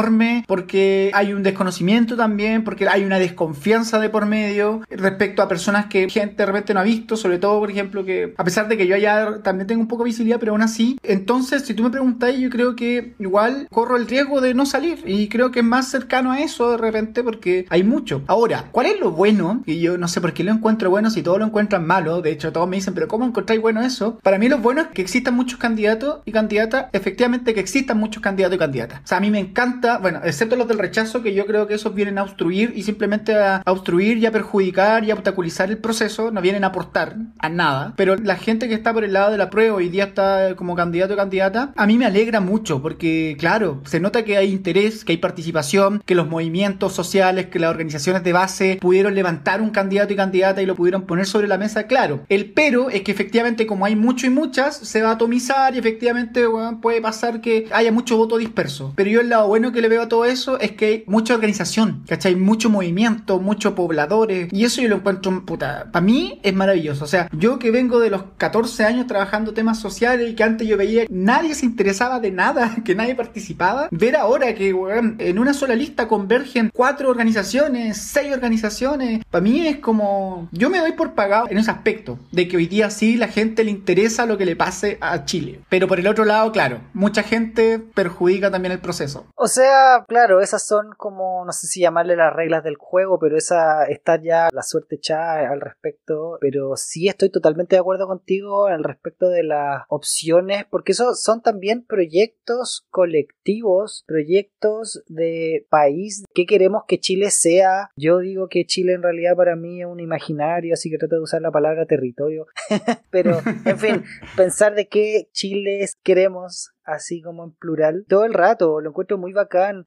[0.46, 5.87] porque hay un desconocimiento también, porque hay una desconfianza de por medio respecto a personas
[5.87, 8.76] que gente de repente no ha visto, sobre todo, por ejemplo, que a pesar de
[8.76, 11.82] que yo allá también tengo un poco de visibilidad, pero aún así, entonces, si tú
[11.82, 15.61] me preguntáis, yo creo que igual corro el riesgo de no salir y creo que
[15.61, 18.22] es más cercano a eso de repente porque hay mucho.
[18.26, 19.62] Ahora, ¿cuál es lo bueno?
[19.66, 22.32] Y yo no sé por qué lo encuentro bueno si todos lo encuentran malo, de
[22.32, 24.18] hecho todos me dicen, pero ¿cómo encontráis bueno eso?
[24.22, 28.22] Para mí lo bueno es que existan muchos candidatos y candidatas, efectivamente que existan muchos
[28.22, 29.00] candidatos y candidatas.
[29.04, 31.75] O sea, a mí me encanta, bueno, excepto los del rechazo, que yo creo que
[31.75, 35.79] esos vienen a obstruir y simplemente a, obstruir y a perjudicar y a obstaculizar el
[35.79, 37.94] proceso, no vienen a aportar a nada.
[37.96, 40.75] Pero la gente que está por el lado de la prueba hoy día está como
[40.75, 45.05] candidato o candidata, a mí me alegra mucho porque, claro, se nota que hay interés,
[45.05, 49.70] que hay participación, que los movimientos sociales, que las organizaciones de base pudieron levantar un
[49.70, 52.25] candidato y candidata y lo pudieron poner sobre la mesa, claro.
[52.29, 55.79] El pero es que efectivamente como hay mucho y muchas, se va a atomizar y
[55.79, 56.44] efectivamente
[56.81, 58.92] puede pasar que haya mucho voto disperso.
[58.96, 61.35] Pero yo el lado bueno que le veo a todo eso es que hay mucha
[61.35, 62.35] organización, ¿cachai?
[62.35, 67.05] Mucho movimiento, muchos pobladores y eso yo lo encuentro, puta, para mí es maravilloso.
[67.05, 70.67] O sea, yo que vengo de los 14 años trabajando temas sociales y que antes
[70.67, 74.71] yo veía que nadie se interesaba de nada, que nadie participaba, ver ahora que
[75.19, 80.79] en una sola lista convergen cuatro organizaciones, seis organizaciones, para mí es como, yo me
[80.79, 84.25] doy por pagado en ese aspecto, de que hoy día sí la gente le interesa
[84.25, 85.61] lo que le pase a Chile.
[85.69, 89.27] Pero por el otro lado, claro, mucha gente perjudica también el proceso.
[89.35, 89.65] O sea,
[90.09, 94.20] claro, esas son como, no sé si llamarle las reglas del juego, pero esa está
[94.20, 96.38] ya la suerte echada al respecto.
[96.40, 101.42] Pero sí estoy totalmente de acuerdo contigo al respecto de las opciones, porque esos son
[101.42, 106.24] también proyectos colectivos, proyectos de país.
[106.35, 107.90] ¿Qué queremos que Chile sea?
[107.96, 111.22] Yo digo que Chile en realidad para mí es un imaginario, así que trato de
[111.22, 112.46] usar la palabra territorio.
[113.11, 114.05] pero, en fin,
[114.37, 119.33] pensar de qué Chile queremos, así como en plural, todo el rato, lo encuentro muy
[119.33, 119.87] bacán.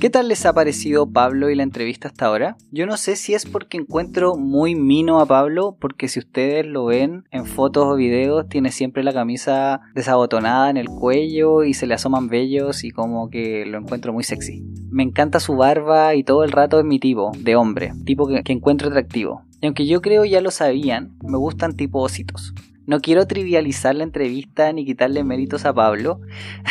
[0.00, 2.56] ¿Qué tal les ha parecido Pablo y la entrevista hasta ahora?
[2.70, 6.86] Yo no sé si es porque encuentro muy mino a Pablo, porque si ustedes lo
[6.86, 11.86] ven en fotos o videos, tiene siempre la camisa desabotonada en el cuello y se
[11.86, 14.64] le asoman vellos y como que lo encuentro muy sexy.
[14.88, 18.42] Me encanta su barba y todo el rato es mi tipo, de hombre, tipo que,
[18.42, 19.44] que encuentro atractivo.
[19.60, 22.54] Y aunque yo creo ya lo sabían, me gustan tipo ositos.
[22.86, 26.20] No quiero trivializar la entrevista ni quitarle méritos a Pablo,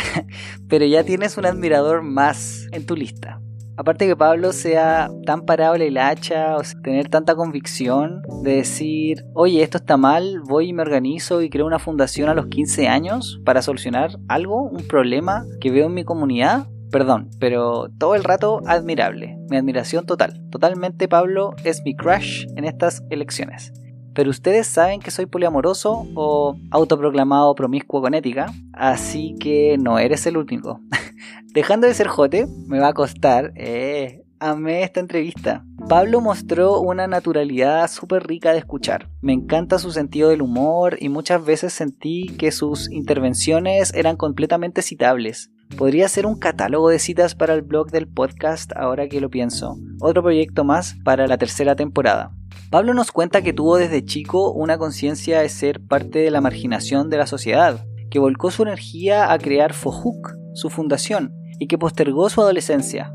[0.68, 3.40] pero ya tienes un admirador más en tu lista.
[3.80, 9.62] Aparte que Pablo sea tan parable el hacha, o tener tanta convicción de decir, oye,
[9.62, 13.40] esto está mal, voy y me organizo y creo una fundación a los 15 años
[13.42, 18.60] para solucionar algo, un problema que veo en mi comunidad, perdón, pero todo el rato
[18.66, 20.40] admirable, mi admiración total.
[20.50, 23.72] Totalmente Pablo es mi crush en estas elecciones.
[24.14, 30.26] Pero ustedes saben que soy poliamoroso o autoproclamado promiscuo con ética, así que no eres
[30.26, 30.80] el único.
[31.54, 33.52] Dejando de ser jote, me va a costar.
[33.54, 35.64] Eh, amé esta entrevista.
[35.88, 39.08] Pablo mostró una naturalidad súper rica de escuchar.
[39.20, 44.82] Me encanta su sentido del humor y muchas veces sentí que sus intervenciones eran completamente
[44.82, 45.50] citables.
[45.76, 49.78] Podría ser un catálogo de citas para el blog del podcast ahora que lo pienso.
[50.00, 52.32] Otro proyecto más para la tercera temporada.
[52.70, 57.10] Pablo nos cuenta que tuvo desde chico una conciencia de ser parte de la marginación
[57.10, 62.28] de la sociedad, que volcó su energía a crear Fojuk, su fundación, y que postergó
[62.30, 63.12] su adolescencia.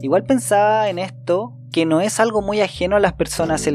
[0.00, 3.66] Igual pensaba en esto que no es algo muy ajeno a las personas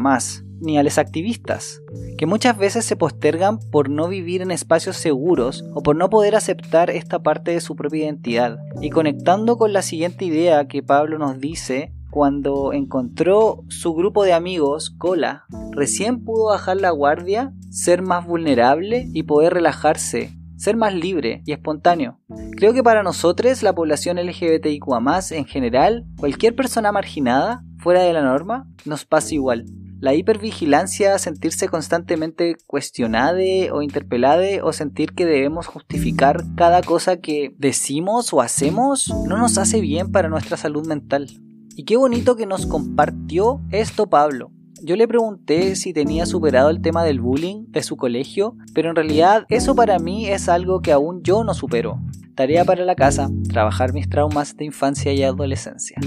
[0.00, 1.82] más, ni a los activistas,
[2.18, 6.36] que muchas veces se postergan por no vivir en espacios seguros o por no poder
[6.36, 8.58] aceptar esta parte de su propia identidad.
[8.80, 14.32] Y conectando con la siguiente idea que Pablo nos dice, cuando encontró su grupo de
[14.32, 20.92] amigos, Cola, recién pudo bajar la guardia ser más vulnerable y poder relajarse, ser más
[20.92, 22.18] libre y espontáneo.
[22.56, 28.22] Creo que para nosotros, la población LGBTIQA en general, cualquier persona marginada, fuera de la
[28.22, 29.64] norma, nos pasa igual.
[30.00, 37.54] La hipervigilancia, sentirse constantemente cuestionada o interpelada o sentir que debemos justificar cada cosa que
[37.58, 41.28] decimos o hacemos no nos hace bien para nuestra salud mental.
[41.76, 44.50] Y qué bonito que nos compartió esto Pablo.
[44.82, 48.96] Yo le pregunté si tenía superado el tema del bullying de su colegio, pero en
[48.96, 52.00] realidad eso para mí es algo que aún yo no supero.
[52.34, 55.98] Tarea para la casa, trabajar mis traumas de infancia y adolescencia.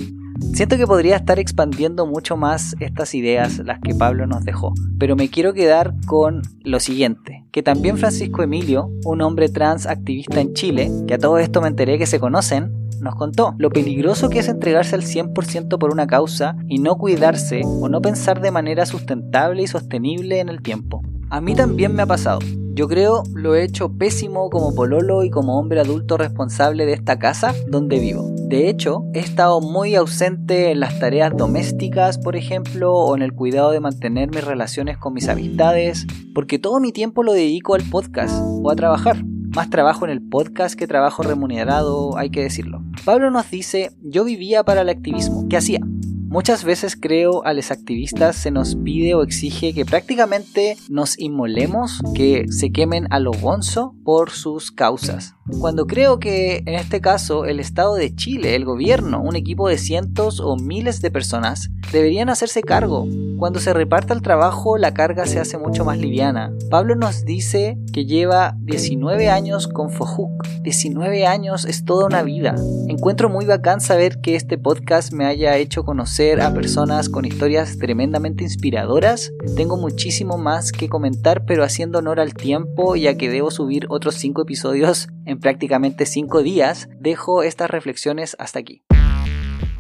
[0.54, 5.16] Siento que podría estar expandiendo mucho más estas ideas, las que Pablo nos dejó, pero
[5.16, 10.54] me quiero quedar con lo siguiente, que también Francisco Emilio, un hombre trans activista en
[10.54, 12.72] Chile, que a todo esto me enteré que se conocen,
[13.02, 17.62] nos contó lo peligroso que es entregarse al 100% por una causa y no cuidarse
[17.66, 21.02] o no pensar de manera sustentable y sostenible en el tiempo.
[21.30, 22.40] A mí también me ha pasado.
[22.76, 27.20] Yo creo lo he hecho pésimo como pololo y como hombre adulto responsable de esta
[27.20, 28.32] casa donde vivo.
[28.48, 33.34] De hecho, he estado muy ausente en las tareas domésticas, por ejemplo, o en el
[33.34, 37.84] cuidado de mantener mis relaciones con mis amistades, porque todo mi tiempo lo dedico al
[37.84, 39.24] podcast o a trabajar.
[39.24, 42.84] Más trabajo en el podcast que trabajo remunerado, hay que decirlo.
[43.06, 45.48] Pablo nos dice, yo vivía para el activismo.
[45.48, 45.80] ¿Qué hacía?
[46.34, 52.02] Muchas veces creo a los activistas se nos pide o exige que prácticamente nos inmolemos,
[52.16, 55.36] que se quemen a lo bonzo por sus causas.
[55.60, 59.78] Cuando creo que en este caso el Estado de Chile, el gobierno, un equipo de
[59.78, 63.06] cientos o miles de personas, deberían hacerse cargo.
[63.38, 66.54] Cuando se reparta el trabajo la carga se hace mucho más liviana.
[66.70, 70.32] Pablo nos dice que lleva 19 años con Fojuk.
[70.62, 72.56] 19 años es toda una vida.
[72.88, 77.78] Encuentro muy bacán saber que este podcast me haya hecho conocer a personas con historias
[77.78, 79.34] tremendamente inspiradoras.
[79.58, 84.16] Tengo muchísimo más que comentar, pero haciendo honor al tiempo, ya que debo subir otros
[84.16, 88.84] 5 episodios en prácticamente 5 días, dejo estas reflexiones hasta aquí.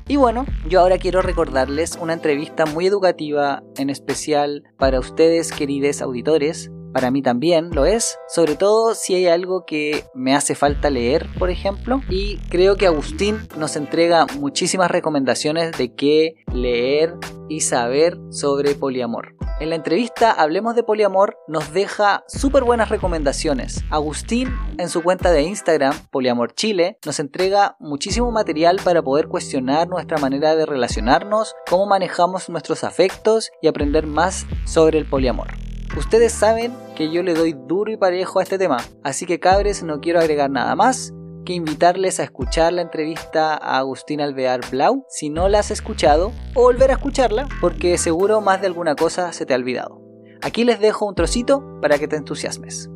[0.08, 6.02] Y bueno, yo ahora quiero recordarles una entrevista muy educativa, en especial para ustedes, queridos
[6.02, 10.90] auditores, para mí también lo es, sobre todo si hay algo que me hace falta
[10.90, 17.16] leer, por ejemplo, y creo que Agustín nos entrega muchísimas recomendaciones de qué leer
[17.50, 19.36] y saber sobre poliamor.
[19.60, 23.84] En la entrevista Hablemos de Poliamor nos deja súper buenas recomendaciones.
[23.92, 29.88] Agustín en su cuenta de Instagram, Poliamor Chile, nos entrega muchísimo material para poder cuestionar
[29.88, 35.48] nuestra manera de relacionarnos, cómo manejamos nuestros afectos y aprender más sobre el poliamor.
[35.96, 39.84] Ustedes saben que yo le doy duro y parejo a este tema, así que cabres
[39.84, 41.14] no quiero agregar nada más
[41.46, 46.32] que invitarles a escuchar la entrevista a Agustín Alvear Blau si no la has escuchado
[46.56, 50.02] o volver a escucharla porque seguro más de alguna cosa se te ha olvidado.
[50.42, 52.90] Aquí les dejo un trocito para que te entusiasmes.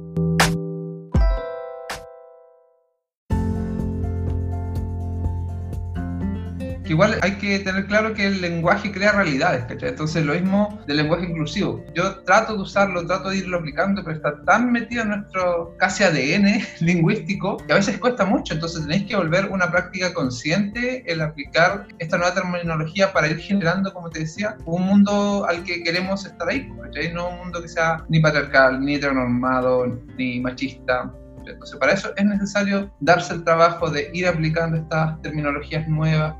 [6.93, 9.89] Igual hay que tener claro que el lenguaje crea realidades, ¿cachai?
[9.89, 11.83] Entonces lo mismo del lenguaje inclusivo.
[11.93, 16.03] Yo trato de usarlo, trato de irlo aplicando, pero está tan metido en nuestro casi
[16.03, 21.21] ADN lingüístico que a veces cuesta mucho, entonces tenéis que volver una práctica consciente el
[21.21, 26.25] aplicar esta nueva terminología para ir generando, como te decía, un mundo al que queremos
[26.25, 27.13] estar ahí, ¿cachai?
[27.13, 31.11] No un mundo que sea ni patriarcal, ni heteronormado, ni machista,
[31.51, 36.35] entonces, para eso es necesario darse el trabajo de ir aplicando estas terminologías nuevas,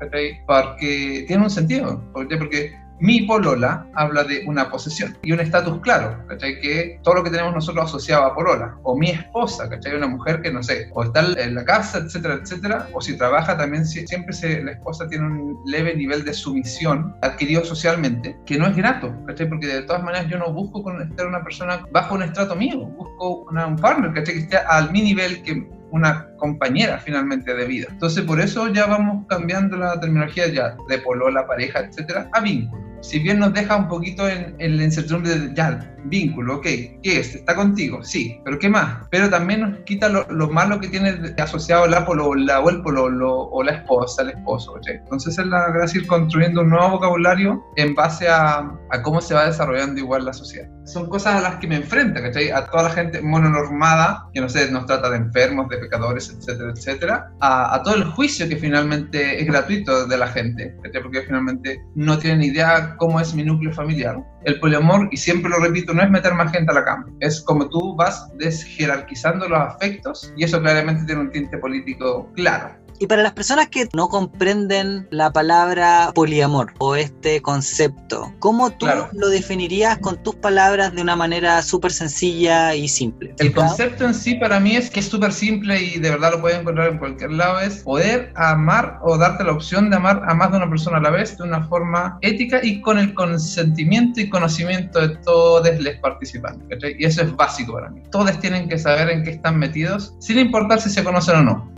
[0.46, 2.02] Porque tiene un sentido.
[2.12, 6.60] Porque mi polola habla de una posesión y un estatus claro, ¿cachai?
[6.60, 9.94] Que todo lo que tenemos nosotros asociado a polola, o mi esposa, ¿cachai?
[9.94, 13.56] Una mujer que no sé, o está en la casa, etcétera, etcétera, o si trabaja
[13.56, 18.66] también siempre se, la esposa tiene un leve nivel de sumisión adquirido socialmente, que no
[18.66, 19.48] es grato, ¿cachai?
[19.48, 23.46] Porque de todas maneras yo no busco estar una persona bajo un estrato mío, busco
[23.50, 24.34] un partner, ¿cachai?
[24.34, 27.86] Que esté al mi nivel, que una compañera finalmente de vida.
[27.90, 32.87] Entonces por eso ya vamos cambiando la terminología ya de polola, pareja, etcétera, a vínculo
[33.00, 36.64] si bien nos deja un poquito en, en la incertidumbre de ya, vínculo, ok,
[37.02, 37.34] ¿qué es?
[37.34, 38.02] ¿Está contigo?
[38.02, 39.06] Sí, pero ¿qué más?
[39.10, 43.62] Pero también nos quita lo, malo que tiene asociado la polola o el pololo o
[43.62, 44.86] la esposa, el esposo, ¿ok?
[44.88, 48.58] Entonces es la gracia ir construyendo un nuevo vocabulario en base a,
[48.90, 50.68] a, cómo se va desarrollando igual la sociedad.
[50.84, 52.50] Son cosas a las que me enfrenta, ¿cachai?
[52.50, 56.72] A toda la gente mononormada, que no sé, nos trata de enfermos, de pecadores, etcétera,
[56.74, 61.02] etcétera, a, a todo el juicio que finalmente es gratuito de la gente, ¿cachai?
[61.02, 64.16] Porque finalmente no tienen idea cómo es mi núcleo familiar.
[64.44, 67.40] El poliamor, y siempre lo repito, no es meter más gente a la cama, es
[67.40, 72.74] como tú vas desjerarquizando los afectos y eso claramente tiene un tinte político claro.
[73.00, 78.86] Y para las personas que no comprenden la palabra poliamor o este concepto, ¿cómo tú
[78.86, 79.08] Claro.
[79.12, 83.34] lo definirías con tus palabras de una manera súper sencilla y simple?
[83.38, 86.40] El concepto en sí para mí es que es súper simple y de verdad lo
[86.40, 90.34] puedes encontrar en cualquier lado, es poder amar o darte la opción de amar a
[90.34, 94.20] más de una persona a la vez de una forma ética y con el consentimiento
[94.20, 96.78] y conocimiento de todos los participantes.
[96.98, 98.02] Y eso es básico para mí.
[98.10, 101.77] Todos tienen que saber en qué están metidos, sin importar si se conocen o no.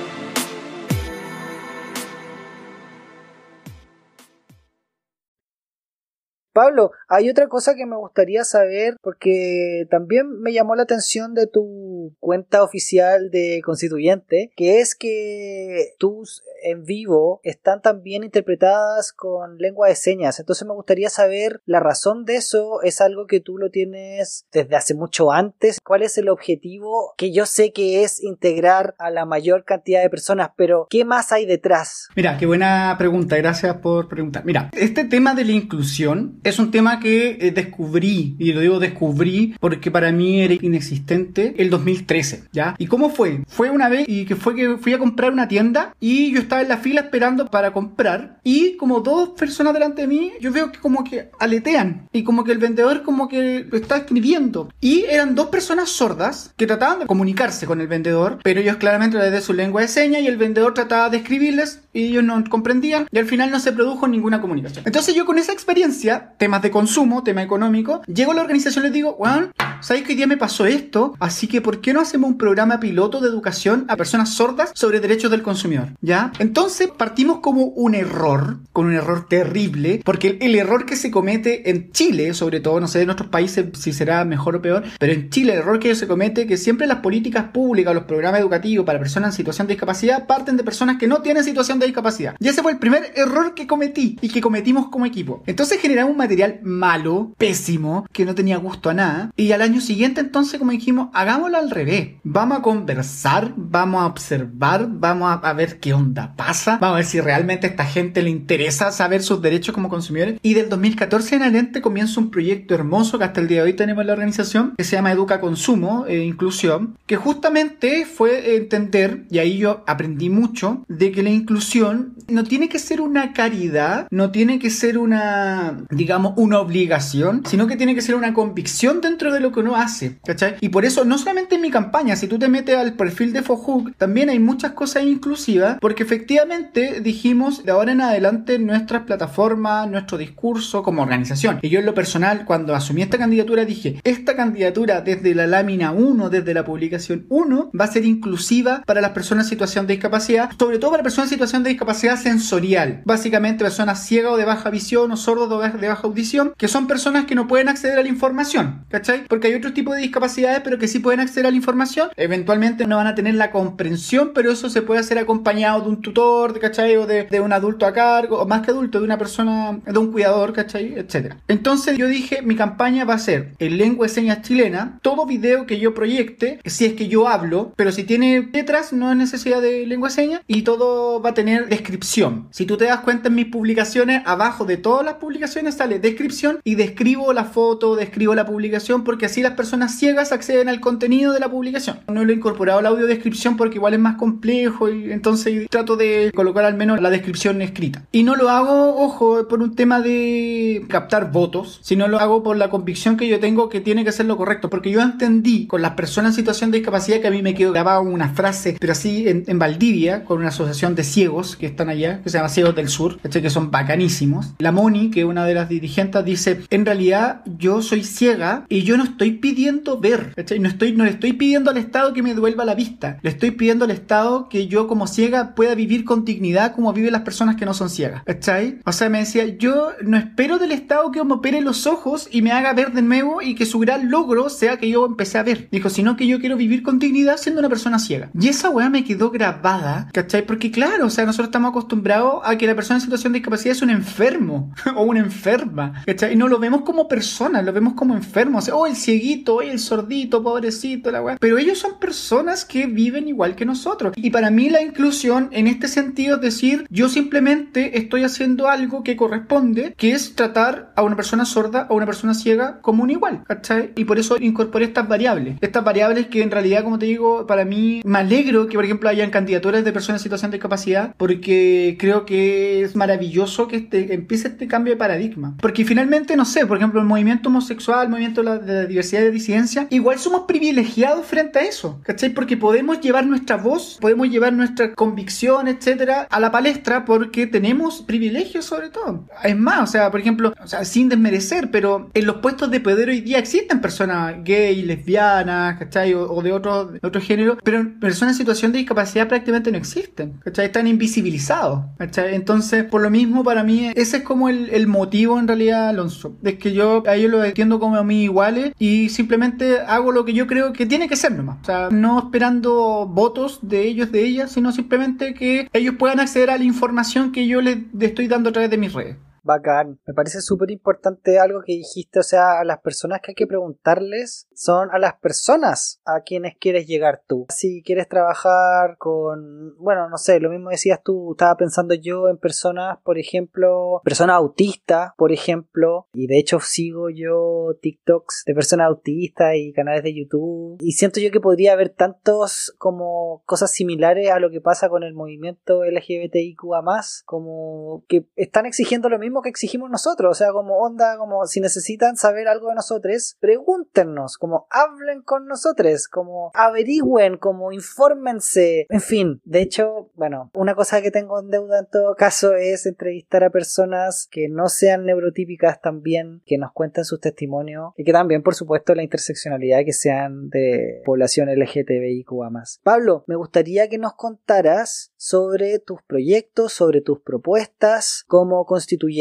[6.61, 11.47] Pablo, hay otra cosa que me gustaría saber porque también me llamó la atención de
[11.47, 19.57] tu cuenta oficial de constituyente, que es que tus en vivo están también interpretadas con
[19.57, 20.39] lengua de señas.
[20.39, 22.81] Entonces me gustaría saber la razón de eso.
[22.83, 25.79] ¿Es algo que tú lo tienes desde hace mucho antes?
[25.83, 27.13] ¿Cuál es el objetivo?
[27.17, 31.31] Que yo sé que es integrar a la mayor cantidad de personas, pero ¿qué más
[31.31, 32.09] hay detrás?
[32.15, 34.45] Mira, qué buena pregunta, gracias por preguntar.
[34.45, 38.79] Mira, este tema de la inclusión es un tema que eh, descubrí, y lo digo
[38.79, 42.75] descubrí porque para mí era inexistente el 2013, ¿ya?
[42.77, 43.43] ¿Y cómo fue?
[43.47, 46.61] Fue una vez y que fue que fui a comprar una tienda y yo estaba
[46.61, 50.71] en la fila esperando para comprar y como dos personas delante de mí, yo veo
[50.71, 55.05] que como que aletean y como que el vendedor como que lo está escribiendo y
[55.05, 59.41] eran dos personas sordas que trataban de comunicarse con el vendedor, pero ellos claramente desde
[59.41, 63.17] su lengua de señas y el vendedor trataba de escribirles y ellos no comprendían y
[63.17, 64.83] al final no se produjo ninguna comunicación.
[64.85, 68.87] Entonces yo con esa experiencia, temas de consumo, tema económico, llego a la organización y
[68.87, 71.15] les digo, bueno, ¿sabéis que hoy día me pasó esto?
[71.19, 74.99] Así que ¿por qué no hacemos un programa piloto de educación a personas sordas sobre
[74.99, 75.89] derechos del consumidor?
[76.01, 76.31] ¿Ya?
[76.39, 78.30] Entonces partimos como un error,
[78.73, 82.87] con un error terrible, porque el, error que se comete en Chile, sobre todo, no
[82.87, 85.95] sé en otros países si será mejor o peor, pero en Chile el error que
[85.95, 89.73] se comete que siempre las políticas públicas, los programas educativos para personas en situación de
[89.73, 92.35] discapacidad parten de personas que no tienen situación de discapacidad.
[92.39, 95.43] Y ese fue el primer error que cometí y que cometimos como equipo.
[95.45, 99.31] Entonces generamos un material malo, pésimo, que no tenía gusto a nada.
[99.35, 102.09] Y al año siguiente entonces como dijimos, hagámoslo al revés.
[102.23, 106.97] Vamos a conversar, vamos a observar, vamos a, a ver qué onda pasa, vamos a
[106.97, 110.39] ver si realmente esta gente le interesa saber sus derechos como consumidores.
[110.41, 113.73] Y del 2014 en adelante comienza un proyecto hermoso que hasta el día de hoy
[113.73, 119.25] tenemos en la organización, que se llama Educa Consumo e Inclusión, que justamente fue entender,
[119.29, 124.07] y ahí yo aprendí mucho, de que la inclusión no tiene que ser una caridad,
[124.11, 129.01] no tiene que ser una, digamos, una obligación, sino que tiene que ser una convicción
[129.01, 130.55] dentro de lo que uno hace, ¿cachai?
[130.61, 133.41] Y por eso, no solamente en mi campaña, si tú te metes al perfil de
[133.41, 138.10] Fohook, también hay muchas cosas inclusivas, porque efectivamente dijimos de ahora en adelante
[138.59, 141.59] nuestras plataformas, nuestro discurso como organización.
[141.61, 145.91] Y yo en lo personal, cuando asumí esta candidatura, dije, esta candidatura desde la lámina
[145.91, 149.93] 1, desde la publicación 1, va a ser inclusiva para las personas en situación de
[149.93, 153.01] discapacidad, sobre todo para personas en situación de discapacidad sensorial.
[153.05, 157.25] Básicamente personas ciegas o de baja visión o sordos de baja audición, que son personas
[157.25, 159.25] que no pueden acceder a la información, ¿cachai?
[159.27, 162.09] Porque hay otros tipos de discapacidades, pero que sí pueden acceder a la información.
[162.15, 166.01] Eventualmente no van a tener la comprensión, pero eso se puede hacer acompañado de un
[166.01, 166.95] tutor, ¿cachai?
[166.97, 167.93] O de, un adulto a
[168.29, 170.93] o más que adulto, de una persona, de un cuidador, ¿cachai?
[170.95, 171.37] Etcétera.
[171.47, 175.65] Entonces yo dije, mi campaña va a ser en lengua de señas chilena, todo video
[175.65, 179.61] que yo proyecte, si es que yo hablo, pero si tiene letras, no es necesidad
[179.61, 182.47] de lengua de señas, y todo va a tener descripción.
[182.51, 186.59] Si tú te das cuenta en mis publicaciones, abajo de todas las publicaciones sale descripción
[186.63, 191.33] y describo la foto, describo la publicación, porque así las personas ciegas acceden al contenido
[191.33, 191.99] de la publicación.
[192.07, 195.95] No lo he incorporado la audio descripción porque igual es más complejo y entonces trato
[195.95, 197.90] de colocar al menos la descripción escrita.
[198.11, 202.57] Y no lo hago, ojo, por un tema de captar votos, sino lo hago por
[202.57, 205.81] la convicción que yo tengo que tiene que ser lo correcto, porque yo entendí con
[205.81, 208.93] las personas en situación de discapacidad que a mí me quedó grabada una frase, pero
[208.93, 212.49] así en, en Valdivia, con una asociación de ciegos que están allá, que se llama
[212.49, 214.53] Ciegos del Sur, que son bacanísimos.
[214.59, 218.83] La Moni, que es una de las dirigentes, dice, en realidad yo soy ciega y
[218.83, 220.33] yo no estoy pidiendo ver.
[220.59, 223.51] No, estoy, no le estoy pidiendo al Estado que me devuelva la vista, le estoy
[223.51, 227.55] pidiendo al Estado que yo como ciega pueda vivir con dignidad como viven las personas
[227.55, 228.77] que no son son ciegas, ¿cachai?
[228.85, 232.43] O sea, me decía, yo no espero del Estado que me opere los ojos y
[232.43, 235.43] me haga ver de nuevo y que su gran logro sea que yo empecé a
[235.43, 235.67] ver.
[235.71, 238.29] Dijo, sino que yo quiero vivir con dignidad siendo una persona ciega.
[238.39, 240.45] Y esa weá me quedó grabada, ¿cachai?
[240.45, 243.71] Porque claro, o sea, nosotros estamos acostumbrados a que la persona en situación de discapacidad
[243.71, 246.33] es un enfermo o una enferma, ¿cachai?
[246.33, 248.59] Y no lo vemos como persona, lo vemos como enfermo.
[248.59, 251.37] O sea, oh, el cieguito, oh, el sordito, pobrecito, la weá.
[251.39, 254.13] Pero ellos son personas que viven igual que nosotros.
[254.15, 259.03] Y para mí la inclusión en este sentido es decir, yo simplemente estoy haciendo algo
[259.03, 263.09] que corresponde, que es tratar a una persona sorda o una persona ciega como un
[263.09, 263.91] igual, ¿cachai?
[263.95, 265.57] Y por eso incorporé estas variables.
[265.61, 269.09] Estas variables que en realidad, como te digo, para mí me alegro que, por ejemplo,
[269.09, 274.13] hayan candidaturas de personas en situación de discapacidad, porque creo que es maravilloso que este,
[274.13, 275.55] empiece este cambio de paradigma.
[275.61, 278.85] Porque finalmente, no sé, por ejemplo, el movimiento homosexual, el movimiento de la, de la
[278.85, 282.31] diversidad de disidencia, igual somos privilegiados frente a eso, ¿cachai?
[282.31, 287.60] Porque podemos llevar nuestra voz, podemos llevar nuestra convicción, etcétera, a la palestra porque tenemos
[288.05, 289.25] privilegios sobre todo.
[289.43, 292.79] Es más, o sea, por ejemplo, o sea, sin desmerecer, pero en los puestos de
[292.79, 296.13] poder hoy día existen personas gay, lesbianas, ¿cachai?
[296.13, 300.65] O, de otro, otro género, pero personas en situación de discapacidad prácticamente no existen, ¿cachai?
[300.65, 302.35] Están invisibilizados, ¿cachai?
[302.35, 306.37] Entonces, por lo mismo, para mí, ese es como el, el motivo en realidad, Alonso.
[306.43, 310.25] Es que yo a ellos los entiendo como a mí iguales y simplemente hago lo
[310.25, 311.57] que yo creo que tiene que ser nomás.
[311.61, 316.49] O sea, no esperando votos de ellos, de ellas, sino simplemente que ellos puedan acceder
[316.49, 319.17] a la información que yo les estoy dando a través de mis redes.
[319.43, 319.99] Bacán.
[320.05, 323.47] Me parece súper importante algo que dijiste, o sea, a las personas que hay que
[323.47, 327.45] preguntarles son a las personas a quienes quieres llegar tú.
[327.49, 332.37] Si quieres trabajar con, bueno, no sé, lo mismo decías tú, estaba pensando yo en
[332.37, 338.87] personas, por ejemplo, personas autistas, por ejemplo, y de hecho sigo yo TikToks de personas
[338.87, 344.29] autistas y canales de YouTube, y siento yo que podría haber tantos como cosas similares
[344.29, 346.81] a lo que pasa con el movimiento LGBTIQA
[347.25, 351.61] como que están exigiendo lo mismo que exigimos nosotros, o sea, como onda, como si
[351.61, 359.01] necesitan saber algo de nosotros, pregúntenos, como hablen con nosotros, como averigüen, como infórmense, en
[359.01, 363.43] fin, de hecho, bueno, una cosa que tengo en deuda en todo caso es entrevistar
[363.43, 368.43] a personas que no sean neurotípicas también, que nos cuenten sus testimonios y que también,
[368.43, 372.79] por supuesto, la interseccionalidad que sean de población LGTBIQA más.
[372.83, 379.11] Pablo, me gustaría que nos contaras sobre tus proyectos, sobre tus propuestas como constituyente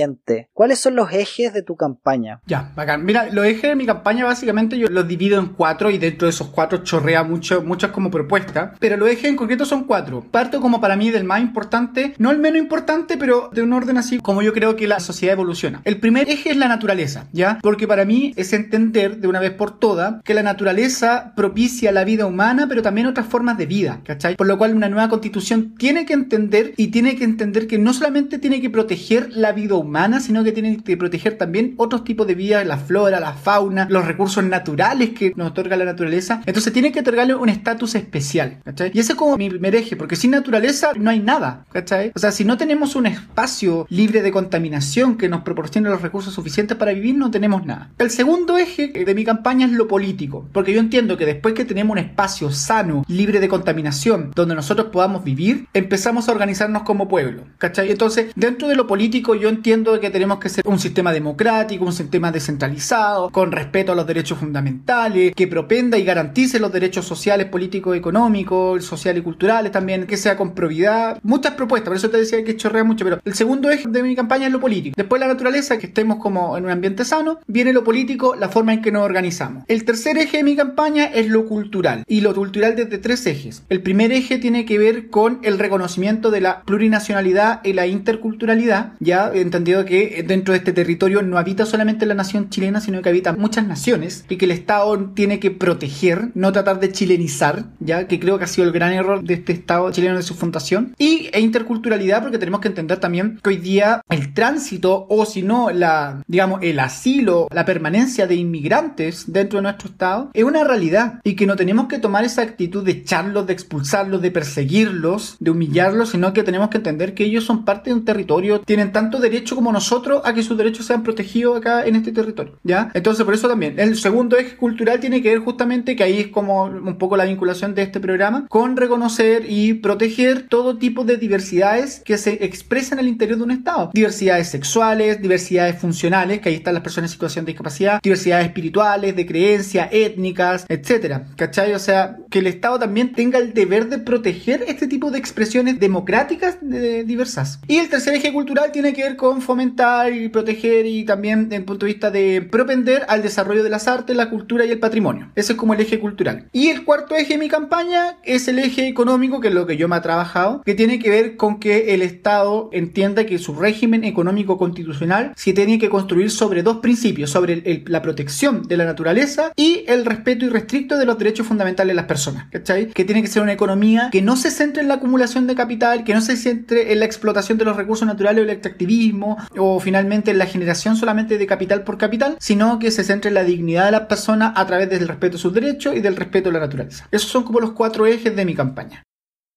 [0.53, 2.41] ¿Cuáles son los ejes de tu campaña?
[2.47, 3.05] Ya, bacán.
[3.05, 6.49] Mira, los ejes de mi campaña básicamente yo los en cuatro y dentro de esos
[6.49, 8.73] cuatro chorrea mucho, muchas como propuestas.
[8.79, 10.25] Pero los ejes en concreto son cuatro.
[10.31, 13.99] Parto como para mí del más importante, no el menos importante, pero de un orden
[13.99, 15.83] así como yo creo que la sociedad evoluciona.
[15.85, 17.59] El primer eje es la naturaleza, ¿ya?
[17.62, 22.05] Porque para mí es entender de una vez por todas que la naturaleza propicia la
[22.05, 24.37] vida humana, pero también otras formas de vida, ¿cachai?
[24.37, 27.93] Por lo cual una nueva constitución tiene que entender y tiene que entender que no
[27.93, 32.27] solamente tiene que proteger la vida humana, sino que tienen que proteger también otros tipos
[32.27, 36.42] de vida, la flora, la fauna, los recursos naturales que nos otorga la naturaleza.
[36.46, 38.90] Entonces tiene que otorgarle un estatus especial, ¿cachai?
[38.94, 42.12] Y ese es como mi primer eje, porque sin naturaleza no hay nada, ¿cachai?
[42.14, 46.34] O sea, si no tenemos un espacio libre de contaminación que nos proporcione los recursos
[46.34, 47.90] suficientes para vivir, no tenemos nada.
[47.98, 51.64] El segundo eje de mi campaña es lo político, porque yo entiendo que después que
[51.64, 57.09] tenemos un espacio sano, libre de contaminación, donde nosotros podamos vivir, empezamos a organizarnos como
[57.09, 57.90] pueblo, ¿cachai?
[57.90, 61.92] Entonces, dentro de lo político yo entiendo que tenemos que ser un sistema democrático, un
[61.92, 64.89] sistema descentralizado, con respeto a los derechos fundamentales,
[65.36, 70.36] que propenda y garantice los derechos sociales, políticos, económicos, sociales y culturales también, que sea
[70.36, 71.20] con probidad.
[71.22, 74.16] Muchas propuestas, por eso te decía que chorrea mucho, pero el segundo eje de mi
[74.16, 74.95] campaña es lo político.
[74.97, 78.72] Después la naturaleza, que estemos como en un ambiente sano, viene lo político, la forma
[78.72, 79.62] en que nos organizamos.
[79.68, 83.62] El tercer eje de mi campaña es lo cultural, y lo cultural desde tres ejes.
[83.68, 88.95] El primer eje tiene que ver con el reconocimiento de la plurinacionalidad y la interculturalidad,
[88.99, 93.09] ya entendido que dentro de este territorio no habita solamente la nación chilena, sino que
[93.09, 94.80] habita muchas naciones y que el Estado
[95.14, 98.93] tiene que proteger, no tratar de chilenizar, ya que creo que ha sido el gran
[98.93, 100.95] error de este Estado chileno de su fundación.
[100.99, 105.43] Y e interculturalidad, porque tenemos que entender también que hoy día el tránsito o si
[105.43, 110.64] no, la, digamos, el asilo, la permanencia de inmigrantes dentro de nuestro Estado es una
[110.64, 115.37] realidad y que no tenemos que tomar esa actitud de echarlos, de expulsarlos, de perseguirlos,
[115.41, 118.93] de humillarlos, sino que tenemos que entender que ellos son parte de un territorio, tienen
[118.93, 122.91] tanto derecho como nosotros a que sus derechos sean protegidos acá en este territorio, ¿ya?
[122.95, 126.29] Entonces, por eso también, el segundo eje cultural tiene que ver justamente, que ahí es
[126.29, 131.16] como un poco la vinculación de este programa, con reconocer y proteger todo tipo de
[131.16, 133.91] diversidades que se expresan al interior de un Estado.
[133.93, 139.16] Diversidades sexuales, diversidades funcionales, que ahí están las personas en situación de discapacidad, diversidades espirituales,
[139.16, 141.75] de creencia, étnicas, etcétera, ¿cachai?
[141.75, 145.81] O sea, que el Estado también tenga el deber de proteger este tipo de expresiones
[145.81, 147.59] democráticas de diversas.
[147.66, 151.57] Y el tercer eje cultural tiene que ver con fomentar y proteger y también desde
[151.57, 154.79] el punto de vista de propender al desarrollo de las artes, la cultura y el
[154.79, 155.31] patrimonio.
[155.35, 156.49] Ese es como el eje cultural.
[156.53, 159.77] Y el cuarto eje de mi campaña es el eje económico, que es lo que
[159.77, 163.55] yo me ha trabajado, que tiene que ver con que el Estado entienda que su
[163.55, 168.85] régimen económico constitucional se tiene que construir sobre dos principios, sobre la protección de la
[168.85, 172.89] naturaleza y el respeto irrestricto de los derechos fundamentales de las personas, ¿cachai?
[172.89, 176.05] Que tiene que ser una economía que no se centre en la acumulación de capital,
[176.05, 179.81] que no se centre en la explotación de los recursos naturales o el extractivismo, o
[179.81, 183.45] finalmente en la generación solamente de capital por capital, sino que se centre en la
[183.45, 186.53] dignidad de las personas a través del respeto a sus derechos y del respeto a
[186.53, 187.09] la naturaleza.
[187.11, 189.03] Esos son como los cuatro ejes de mi campaña.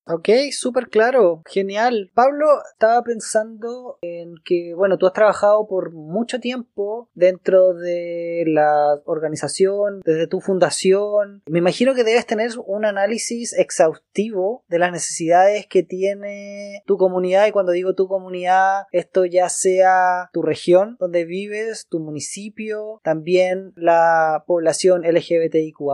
[0.06, 2.12] Ok, súper claro, genial.
[2.14, 9.02] Pablo, estaba pensando en que, bueno, tú has trabajado por mucho tiempo dentro de la
[9.06, 11.42] organización, desde tu fundación.
[11.48, 17.48] Me imagino que debes tener un análisis exhaustivo de las necesidades que tiene tu comunidad
[17.48, 23.72] y cuando digo tu comunidad, esto ya sea tu región donde vives, tu municipio, también
[23.78, 25.94] la población LGBTIQA+.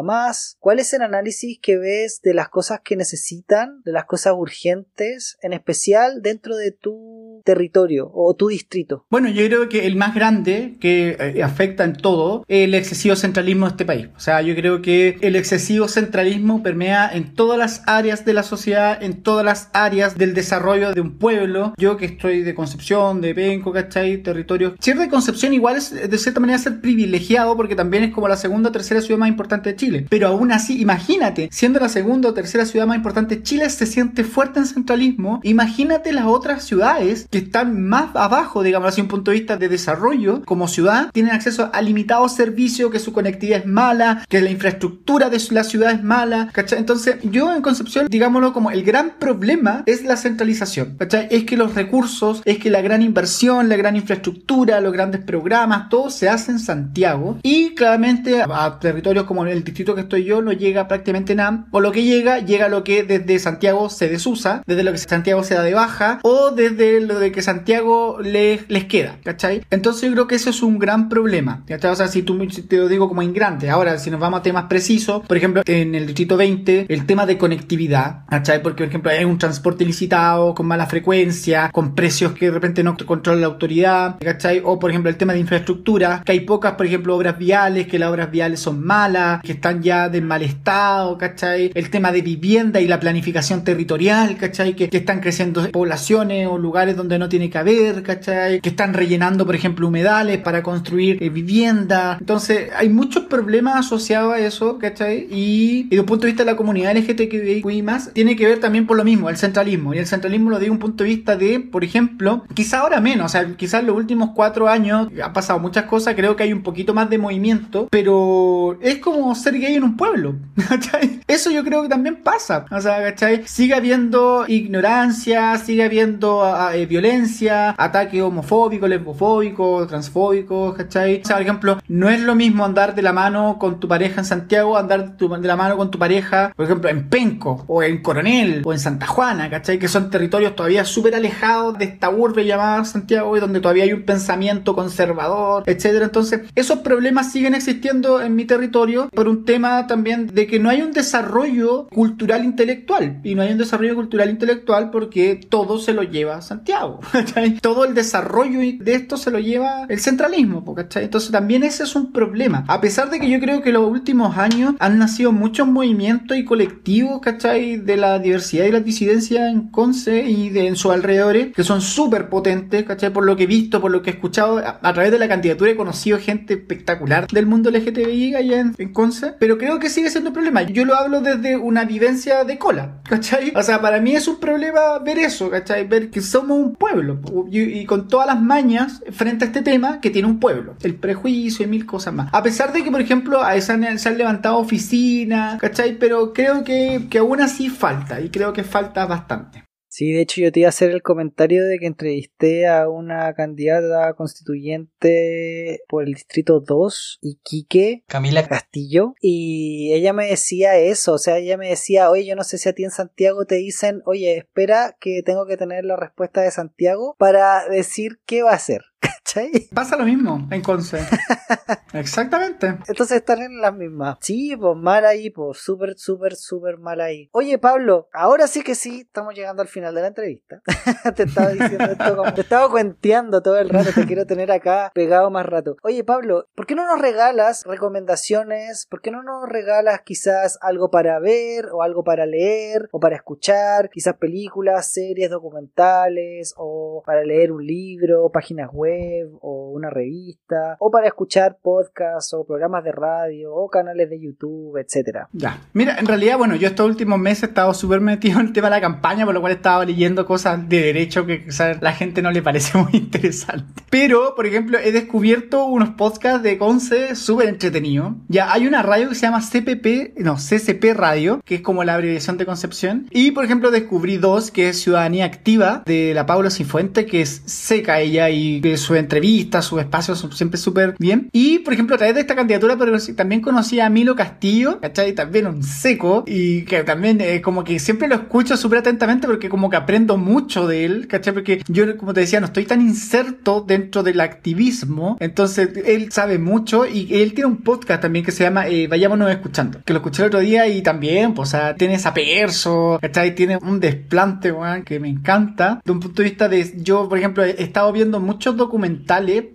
[0.58, 6.22] ¿Cuál es el análisis que ves de las cosas que necesitan, cosas urgentes, en especial
[6.22, 9.06] dentro de tu territorio o tu distrito?
[9.10, 13.16] Bueno, yo creo que el más grande que eh, afecta en todo es el excesivo
[13.16, 14.08] centralismo de este país.
[14.16, 18.44] O sea, yo creo que el excesivo centralismo permea en todas las áreas de la
[18.44, 21.74] sociedad, en todas las áreas del desarrollo de un pueblo.
[21.78, 24.18] Yo que estoy de Concepción, de Penco, ¿cachai?
[24.18, 24.76] Territorio.
[24.80, 28.38] Cierto de Concepción igual es de cierta manera ser privilegiado porque también es como la
[28.38, 30.06] segunda o tercera ciudad más importante de Chile.
[30.10, 33.86] Pero aún así, imagínate, siendo la segunda o tercera ciudad más importante de Chile, se
[33.86, 35.40] siente fuerte en centralismo.
[35.44, 39.70] Imagínate las otras ciudades que están más abajo, digamos así, un punto de vista de
[39.70, 44.50] desarrollo como ciudad, tienen acceso a limitados servicios, que su conectividad es mala, que la
[44.50, 46.80] infraestructura de la ciudad es mala, ¿cachai?
[46.80, 51.28] Entonces, yo en Concepción, digámoslo como el gran problema es la centralización, ¿cachai?
[51.32, 55.90] Es que los recursos, es que la gran inversión, la gran infraestructura, los grandes programas,
[55.90, 60.42] todo se hace en Santiago y claramente a, territorios como el distrito que estoy yo
[60.42, 64.64] no llega prácticamente nada, o lo que llega, llega lo que desde Santiago se desusa,
[64.66, 68.86] desde lo que Santiago se da de baja, o desde de que Santiago les, les
[68.86, 69.62] queda, ¿cachai?
[69.70, 71.92] Entonces yo creo que eso es un gran problema, ¿cachai?
[71.92, 74.66] O sea, si tú te lo digo como ingrante, ahora si nos vamos a temas
[74.66, 78.62] precisos, por ejemplo, en el distrito 20, el tema de conectividad, ¿cachai?
[78.62, 82.84] Porque, por ejemplo, hay un transporte ilicitado, con mala frecuencia, con precios que de repente
[82.84, 84.62] no controla la autoridad, ¿cachai?
[84.64, 88.00] O, por ejemplo, el tema de infraestructura, que hay pocas, por ejemplo, obras viales, que
[88.00, 91.72] las obras viales son malas, que están ya de mal estado, ¿cachai?
[91.74, 94.76] El tema de vivienda y la planificación territorial, ¿cachai?
[94.76, 98.62] Que, que están creciendo poblaciones o lugares donde no tiene que haber, ¿cachai?
[98.62, 102.18] Que están rellenando, por ejemplo, humedales para construir eh, vivienda.
[102.20, 105.28] Entonces, hay muchos problemas asociados a eso, ¿cachai?
[105.32, 108.86] Y, desde un punto de vista de la comunidad LGTBI más, tiene que ver también
[108.86, 109.94] por lo mismo, el centralismo.
[109.94, 113.28] Y el centralismo lo digo un punto de vista de, por ejemplo, quizá ahora menos,
[113.28, 116.64] o sea, quizás los últimos cuatro años ha pasado muchas cosas, creo que hay un
[116.64, 120.36] poquito más de movimiento, pero es como ser gay en un pueblo,
[120.70, 121.22] ¿cachai?
[121.28, 123.44] Eso yo creo que también pasa, o sea, ¿cachai?
[123.46, 131.22] Sigue habiendo ignorancia, sigue habiendo ah, eh, violencia, ataque homofóbico, lesbofóbico, transfóbico, ¿cachai?
[131.22, 134.22] O sea, por ejemplo, no es lo mismo andar de la mano con tu pareja
[134.22, 138.02] en Santiago, andar de la mano con tu pareja, por ejemplo, en Penco, o en
[138.02, 139.80] Coronel, o en Santa Juana, ¿cachai?
[139.80, 143.94] Que son territorios todavía súper alejados de esta urbe llamada Santiago, y donde todavía hay
[143.94, 146.06] un pensamiento conservador, etcétera.
[146.06, 150.70] Entonces, esos problemas siguen existiendo en mi territorio por un tema también de que no
[150.70, 153.20] hay un desarrollo cultural intelectual.
[153.24, 156.79] Y no hay un desarrollo cultural intelectual porque todo se lo lleva Santiago.
[157.12, 157.60] ¿cachai?
[157.60, 160.76] Todo el desarrollo de esto se lo lleva el centralismo.
[160.76, 161.06] ¿cachai?
[161.06, 162.66] Entonces también ese es un problema.
[162.68, 166.46] A pesar de que yo creo que los últimos años han nacido muchos movimientos y
[166.46, 167.78] colectivos, ¿cachai?
[167.78, 171.82] De la diversidad y la disidencia en Conce y de, en sus alrededores, que son
[171.82, 173.12] súper potentes, ¿cachai?
[173.12, 175.28] Por lo que he visto, por lo que he escuchado, a, a través de la
[175.28, 179.90] candidatura he conocido gente espectacular del mundo LGTBI allá en, en Conce, pero creo que
[179.90, 180.64] sigue siendo un problema.
[180.64, 183.54] Yo lo hablo desde una vivencia de cola, ¿cachai?
[183.56, 185.88] O sea, para mí es un problema ver eso, ¿cachai?
[185.88, 189.62] Ver que somos un pueblo po, y, y con todas las mañas frente a este
[189.62, 192.30] tema que tiene un pueblo, el prejuicio y mil cosas más.
[192.34, 195.98] A pesar de que, por ejemplo, a esa se han levantado oficinas, ¿cachai?
[195.98, 199.69] Pero creo que, que aún así falta y creo que falta bastante.
[199.90, 203.34] Sí, de hecho yo te iba a hacer el comentario de que entrevisté a una
[203.34, 211.18] candidata constituyente por el distrito 2, Iquique, Camila Castillo, y ella me decía eso, o
[211.18, 214.02] sea, ella me decía, oye, yo no sé si a ti en Santiago te dicen,
[214.06, 218.56] oye, espera que tengo que tener la respuesta de Santiago para decir qué va a
[218.56, 218.84] hacer.
[219.30, 219.52] ¿Cachai?
[219.74, 221.06] Pasa lo mismo en Conce.
[221.94, 222.78] Exactamente.
[222.88, 224.18] Entonces están en las mismas.
[224.22, 227.30] Sí, pues mal ahí, pues súper, súper, súper mal ahí.
[227.32, 230.62] Oye, Pablo, ahora sí que sí, estamos llegando al final de la entrevista.
[231.16, 232.34] te estaba diciendo esto como...
[232.34, 235.78] Te estaba cuenteando todo el rato, te quiero tener acá pegado más rato.
[235.84, 238.88] Oye, Pablo, ¿por qué no nos regalas recomendaciones?
[238.90, 243.16] ¿Por qué no nos regalas quizás algo para ver o algo para leer o para
[243.16, 243.90] escuchar?
[243.90, 250.92] Quizás películas, series, documentales o para leer un libro, páginas web o una revista o
[250.92, 255.30] para escuchar podcasts o programas de radio o canales de YouTube, etcétera.
[255.34, 255.62] Ya.
[255.74, 258.68] Mira, en realidad, bueno, yo estos últimos meses he estado súper metido en el tema
[258.68, 261.94] de la campaña, por lo cual estaba leyendo cosas de derecho que quizás a la
[261.94, 263.84] gente no le parece muy interesante.
[263.90, 268.14] Pero, por ejemplo, he descubierto unos podcasts de Conce súper entretenidos.
[268.28, 271.96] Ya, hay una radio que se llama CPP, no, CCP Radio, que es como la
[271.96, 273.08] abreviación de Concepción.
[273.12, 277.42] Y, por ejemplo, descubrí dos, que es Ciudadanía Activa, de la Paula Cifuente, que es
[277.46, 281.30] seca ella y que su entrevista, sus espacios son siempre súper bien.
[281.32, 285.14] Y, por ejemplo, a través de esta candidatura, pero también conocí a Milo Castillo, ¿cachai?
[285.14, 289.50] También un seco, y que también eh, como que siempre lo escucho súper atentamente porque
[289.50, 291.34] como que aprendo mucho de él, ¿cachai?
[291.34, 296.38] Porque yo, como te decía, no estoy tan inserto dentro del activismo, entonces él sabe
[296.38, 300.00] mucho y él tiene un podcast también que se llama eh, Vayámonos Escuchando, que lo
[300.00, 303.34] escuché el otro día y también, pues, o sea, tiene esa perso, ¿cachai?
[303.34, 305.82] Tiene un desplante, weón, que me encanta.
[305.84, 308.99] De un punto de vista de, yo, por ejemplo, he estado viendo muchos documentales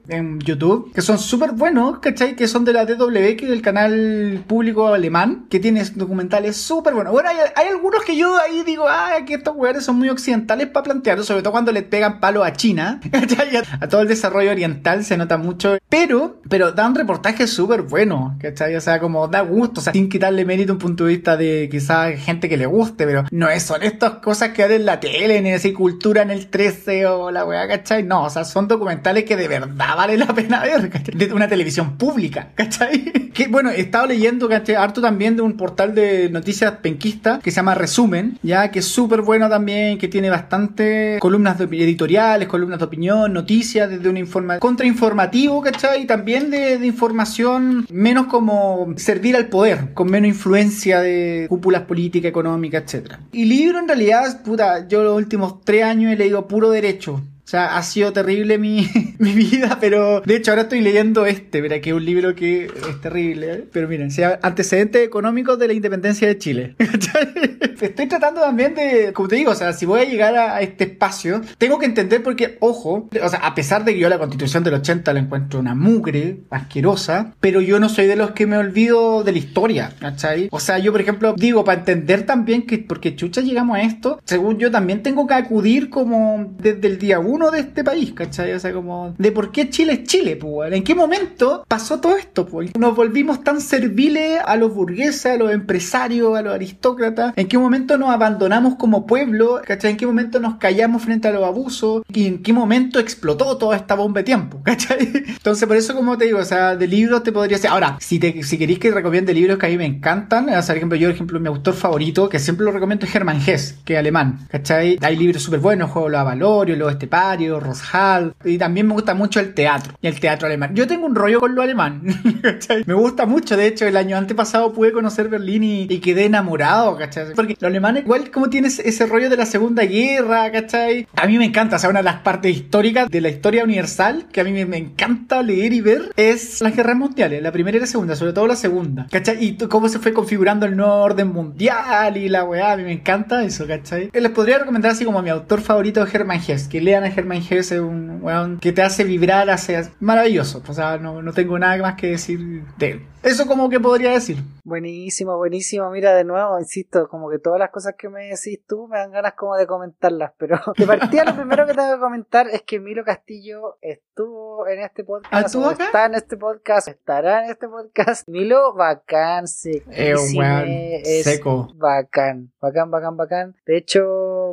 [0.08, 2.36] en YouTube que son súper buenos, ¿cachai?
[2.36, 6.94] Que son de la DW, que es el canal público alemán, que tiene documentales súper
[6.94, 7.12] buenos.
[7.12, 10.68] Bueno, hay, hay algunos que yo ahí digo, ah, que estos weones son muy occidentales
[10.68, 13.62] para plantearlo, sobre todo cuando le pegan palo a China, ¿cachai?
[13.80, 18.74] A todo el desarrollo oriental se nota mucho, pero, pero dan reportajes súper buenos, ¿cachai?
[18.76, 21.68] O sea, como da gusto, o sea, sin quitarle mérito un punto de vista de
[21.70, 25.00] quizás gente que le guste, pero no es, son estas cosas que dan en la
[25.00, 28.02] tele, ni decir cultura en el 13 o la weá, ¿cachai?
[28.02, 31.14] No, o sea, son documentales que de verdad vale la pena ver, ¿cachai?
[31.14, 33.12] De una televisión pública, ¿cachai?
[33.34, 34.76] Que bueno, he estado leyendo, ¿cachai?
[34.76, 38.84] Harto también de un portal de noticias penquista que se llama Resumen, ya que es
[38.84, 44.16] súper bueno también, que tiene bastante columnas de- editoriales, columnas de opinión, noticias desde un
[44.18, 46.02] informa contrainformativo, ¿cachai?
[46.02, 51.82] Y también de, de información menos como servir al poder, con menos influencia de cúpulas
[51.82, 53.18] políticas, económicas, etcétera.
[53.32, 57.20] Y libro en realidad, puta, yo los últimos tres años he leído puro derecho.
[57.44, 58.88] O sea, ha sido terrible mi,
[59.18, 62.64] mi vida, pero de hecho ahora estoy leyendo este, mira, que es un libro que
[62.64, 63.64] es terrible, ¿eh?
[63.70, 66.76] pero miren, se llama Antecedentes económicos de la independencia de Chile.
[67.80, 70.62] Estoy tratando también de, como te digo, o sea, si voy a llegar a, a
[70.62, 74.18] este espacio, tengo que entender porque, ojo, o sea, a pesar de que yo la
[74.18, 78.46] constitución del 80 la encuentro una mugre, asquerosa, pero yo no soy de los que
[78.46, 80.48] me olvido de la historia, ¿cachai?
[80.50, 84.20] O sea, yo, por ejemplo, digo, para entender también que, porque chucha llegamos a esto,
[84.24, 88.52] según yo también tengo que acudir como desde el día uno de este país, ¿cachai?
[88.52, 90.72] O sea, como de por qué Chile es Chile, pues.
[90.72, 92.70] ¿En qué momento pasó todo esto, pues?
[92.78, 97.34] Nos volvimos tan serviles a los burgueses, a los empresarios, a los aristócratas.
[97.36, 99.60] ¿En qué momento nos abandonamos como pueblo?
[99.64, 99.92] ¿Cachai?
[99.92, 102.02] ¿En qué momento nos callamos frente a los abusos?
[102.08, 104.60] ¿Y en qué momento explotó toda esta bomba de tiempo?
[104.64, 105.12] ¿Cachai?
[105.28, 107.70] Entonces, por eso, como te digo, o sea, de libros te podría ser.
[107.70, 110.74] Ahora, si, te, si queréis que recomiende libros que a mí me encantan, o sea,
[110.74, 113.76] por ejemplo, yo, por ejemplo, mi autor favorito, que siempre lo recomiendo, es Hermann Hesse,
[113.84, 114.46] que es alemán.
[114.48, 114.98] ¿Cachai?
[115.02, 116.92] Hay libros súper buenos, Juego de los Avalorios, Los
[117.24, 118.34] Esteparios, Roshal.
[118.44, 120.74] Y también me gusta mucho el teatro y el teatro alemán.
[120.74, 122.02] Yo tengo un rollo con lo alemán.
[122.42, 122.84] ¿cachai?
[122.86, 126.96] Me gusta mucho, de hecho, el año antepasado pude conocer Berlín y, y quedé enamorado,
[126.96, 127.34] ¿cachai?
[127.34, 131.06] Porque los alemanes, igual como tienes ese rollo de la Segunda Guerra, ¿cachai?
[131.16, 134.26] A mí me encanta, o sea, una de las partes históricas de la historia universal
[134.30, 137.80] que a mí me, encanta leer y ver es las guerras mundiales, la primera y
[137.80, 139.42] la segunda, sobre todo la segunda, ¿cachai?
[139.42, 142.92] Y cómo se fue configurando el nuevo orden mundial y la weá, a mí me
[142.92, 144.10] encanta eso, ¿cachai?
[144.12, 147.72] Les podría recomendar así como mi autor favorito, Hermann Hesse, que lean a Hermann Hesse,
[147.72, 151.76] es un weón que te hace vibrar, hace maravilloso, o sea, no, no tengo nada
[151.78, 153.06] más que decir de él.
[153.22, 154.36] Eso como que podría decir.
[154.64, 155.90] Buenísimo, buenísimo.
[155.90, 159.12] Mira, de nuevo, insisto, como que todas las cosas que me decís tú me dan
[159.12, 162.80] ganas como de comentarlas, pero de partida lo primero que tengo que comentar es que
[162.80, 165.86] Milo Castillo estuvo en este podcast, ¿Ah, estuvo acá?
[165.86, 168.28] está en este podcast, estará en este podcast.
[168.28, 171.72] Milo, bacán, Es un weón es seco.
[171.76, 173.56] bacán, bacán, bacán, bacán.
[173.64, 174.02] De hecho,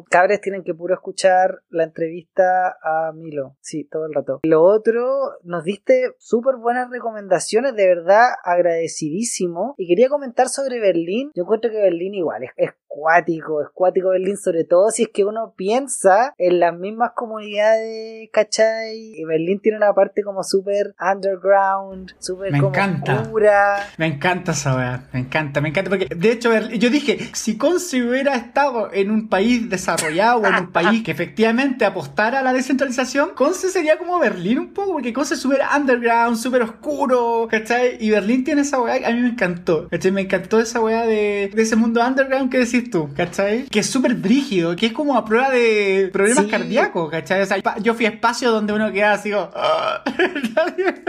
[0.10, 4.40] cabres tienen que puro escuchar la entrevista a Milo, sí, todo el rato.
[4.44, 9.76] Lo otro, nos diste súper buenas recomendaciones, de verdad agradecidísimo.
[9.78, 11.32] Y quería comentar sobre Berlín.
[11.36, 15.10] Yo encuentro que Berlín igual es, es cuático, es cuático Berlín, sobre todo si es
[15.14, 19.14] que uno piensa en las mismas comunidades, ¿cachai?
[19.16, 23.22] Y Berlín tiene una parte como súper underground, súper Me como encanta.
[23.22, 23.78] oscura.
[23.98, 25.90] Me encanta esa weá, me encanta, me encanta.
[25.90, 30.46] Porque de hecho, Berlín- yo dije, si Conce hubiera estado en un país desarrollado o
[30.46, 34.94] en un país que efectivamente apostara a la descentralización, Conce sería como Berlín un poco,
[34.94, 37.98] porque Conce es súper underground, súper oscuro, ¿cachai?
[38.00, 40.12] Y Berlín tiene esa weá, a mí me encantó, ¿cachai?
[40.12, 43.66] Me encantó esa weá de, de ese mundo underground que decís tú, ¿cachai?
[43.66, 46.50] Que es súper brígido, que es como a prueba de problemas Sí.
[46.52, 47.42] cardíacos, ¿cachai?
[47.42, 49.50] O sea, pa- yo fui a espacios donde uno queda así como...
[49.54, 50.04] "Ah".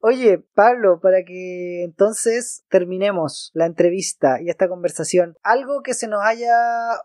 [0.00, 6.20] Oye, Pablo, para que entonces terminemos la entrevista y esta conversación, algo que se nos
[6.24, 6.54] haya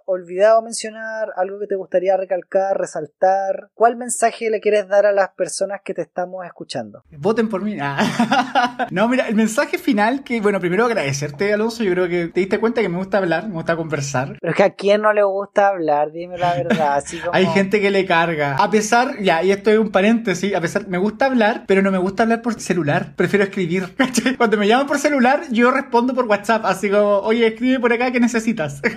[0.05, 5.29] olvidado mencionar, algo que te gustaría recalcar, resaltar, ¿cuál mensaje le quieres dar a las
[5.31, 7.03] personas que te estamos escuchando?
[7.17, 7.77] Voten por mí.
[7.81, 8.87] Ah.
[8.91, 11.83] no, mira, el mensaje final que, bueno, primero agradecerte, Alonso.
[11.83, 14.37] Yo creo que te diste cuenta que me gusta hablar, me gusta conversar.
[14.39, 17.33] Pero es que a quién no le gusta hablar, dime la verdad, así como...
[17.33, 18.55] Hay gente que le carga.
[18.55, 21.91] A pesar, ya, y esto es un paréntesis, a pesar, me gusta hablar, pero no
[21.91, 23.13] me gusta hablar por celular.
[23.15, 23.89] Prefiero escribir.
[23.97, 24.35] ¿cachai?
[24.35, 28.11] Cuando me llaman por celular, yo respondo por WhatsApp, así como, oye, escribe por acá
[28.11, 28.81] que necesitas.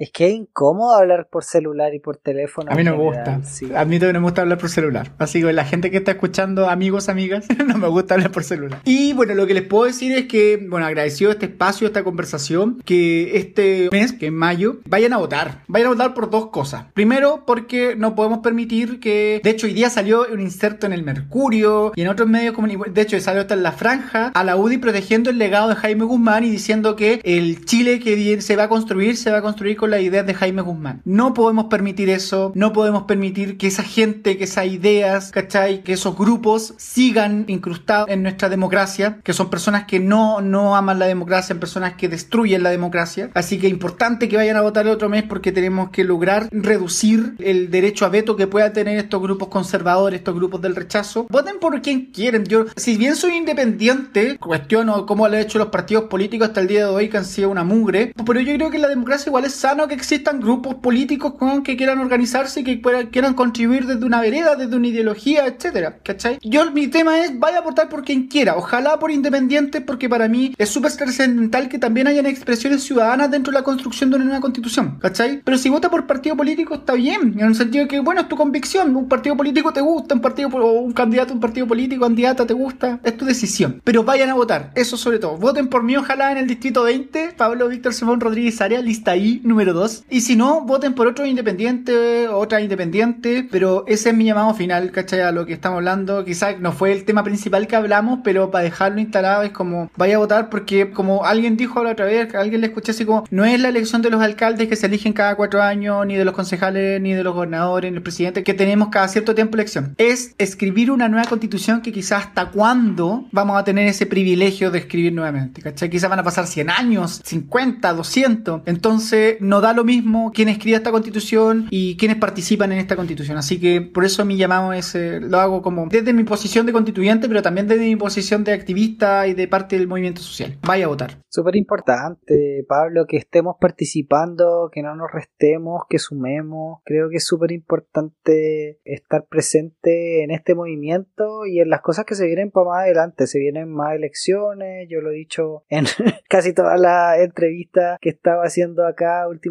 [0.00, 2.72] Es que es incómodo hablar por celular y por teléfono.
[2.72, 3.44] A mí no me gusta.
[3.44, 3.70] sí.
[3.76, 5.12] Admito que no me gusta hablar por celular.
[5.18, 8.80] Así que la gente que está escuchando, amigos, amigas, no me gusta hablar por celular.
[8.86, 12.80] Y bueno, lo que les puedo decir es que, bueno, agradecido este espacio, esta conversación,
[12.86, 15.64] que este mes, que en mayo, vayan a votar.
[15.68, 16.86] Vayan a votar por dos cosas.
[16.94, 21.02] Primero, porque no podemos permitir que, de hecho, hoy día salió un inserto en el
[21.02, 22.94] Mercurio y en otros medios comunicacionales.
[22.94, 26.04] De hecho, salió hasta en la franja a la UDI protegiendo el legado de Jaime
[26.06, 29.76] Guzmán y diciendo que el Chile que se va a construir, se va a construir
[29.76, 31.02] con las ideas de Jaime Guzmán.
[31.04, 35.82] No podemos permitir eso, no podemos permitir que esa gente, que esas ideas, ¿cachai?
[35.82, 40.98] Que esos grupos sigan incrustados en nuestra democracia, que son personas que no, no aman
[40.98, 43.30] la democracia, personas que destruyen la democracia.
[43.34, 46.48] Así que es importante que vayan a votar el otro mes porque tenemos que lograr
[46.52, 51.26] reducir el derecho a veto que puedan tener estos grupos conservadores, estos grupos del rechazo.
[51.28, 52.44] Voten por quien quieren.
[52.44, 56.68] Yo, si bien soy independiente, cuestiono cómo lo han hecho los partidos políticos hasta el
[56.68, 59.44] día de hoy, que han sido una mugre, pero yo creo que la democracia igual
[59.44, 59.54] es
[59.88, 64.88] que existan grupos políticos que quieran organizarse que quieran contribuir desde una vereda, desde una
[64.88, 66.38] ideología, etcétera, ¿cachai?
[66.42, 70.28] Yo, mi tema es, vaya a votar por quien quiera, ojalá por independientes, porque para
[70.28, 74.24] mí es súper trascendental que también hayan expresiones ciudadanas dentro de la construcción de una
[74.24, 75.42] nueva constitución, ¿cachai?
[75.44, 78.36] Pero si vota por partido político está bien, en el sentido que, bueno, es tu
[78.36, 82.46] convicción, un partido político te gusta, un partido o un candidato, un partido político, candidata
[82.46, 83.80] te gusta, es tu decisión.
[83.84, 85.36] Pero vayan a votar, eso sobre todo.
[85.36, 89.40] Voten por mí, ojalá en el distrito 20, Pablo Víctor Simón Rodríguez Arias, lista I,
[89.44, 90.04] número 2.
[90.10, 94.90] Y si no, voten por otro independiente, otra independiente, pero ese es mi llamado final,
[94.90, 95.20] ¿cachai?
[95.20, 96.24] A lo que estamos hablando.
[96.24, 100.16] Quizás no fue el tema principal que hablamos, pero para dejarlo instalado es como, vaya
[100.16, 103.44] a votar porque como alguien dijo la otra vez, alguien le escuché así como, no
[103.44, 106.34] es la elección de los alcaldes que se eligen cada cuatro años, ni de los
[106.34, 109.94] concejales, ni de los gobernadores, ni el presidente, que tenemos cada cierto tiempo elección.
[109.98, 114.78] Es escribir una nueva constitución que quizás hasta cuándo vamos a tener ese privilegio de
[114.78, 115.90] escribir nuevamente, ¿cachai?
[115.90, 118.62] Quizás van a pasar 100 años, 50, 200.
[118.66, 123.36] Entonces, no da lo mismo quién escribe esta constitución y quienes participan en esta constitución.
[123.38, 126.72] Así que por eso mi llamado es, eh, lo hago como desde mi posición de
[126.72, 130.58] constituyente, pero también desde mi posición de activista y de parte del movimiento social.
[130.62, 131.18] Vaya a votar.
[131.28, 136.80] Súper importante, Pablo, que estemos participando, que no nos restemos, que sumemos.
[136.84, 142.14] Creo que es súper importante estar presente en este movimiento y en las cosas que
[142.14, 143.26] se vienen para más adelante.
[143.26, 145.84] Se vienen más elecciones, yo lo he dicho en
[146.28, 149.49] casi todas las entrevistas que estaba haciendo acá últimamente.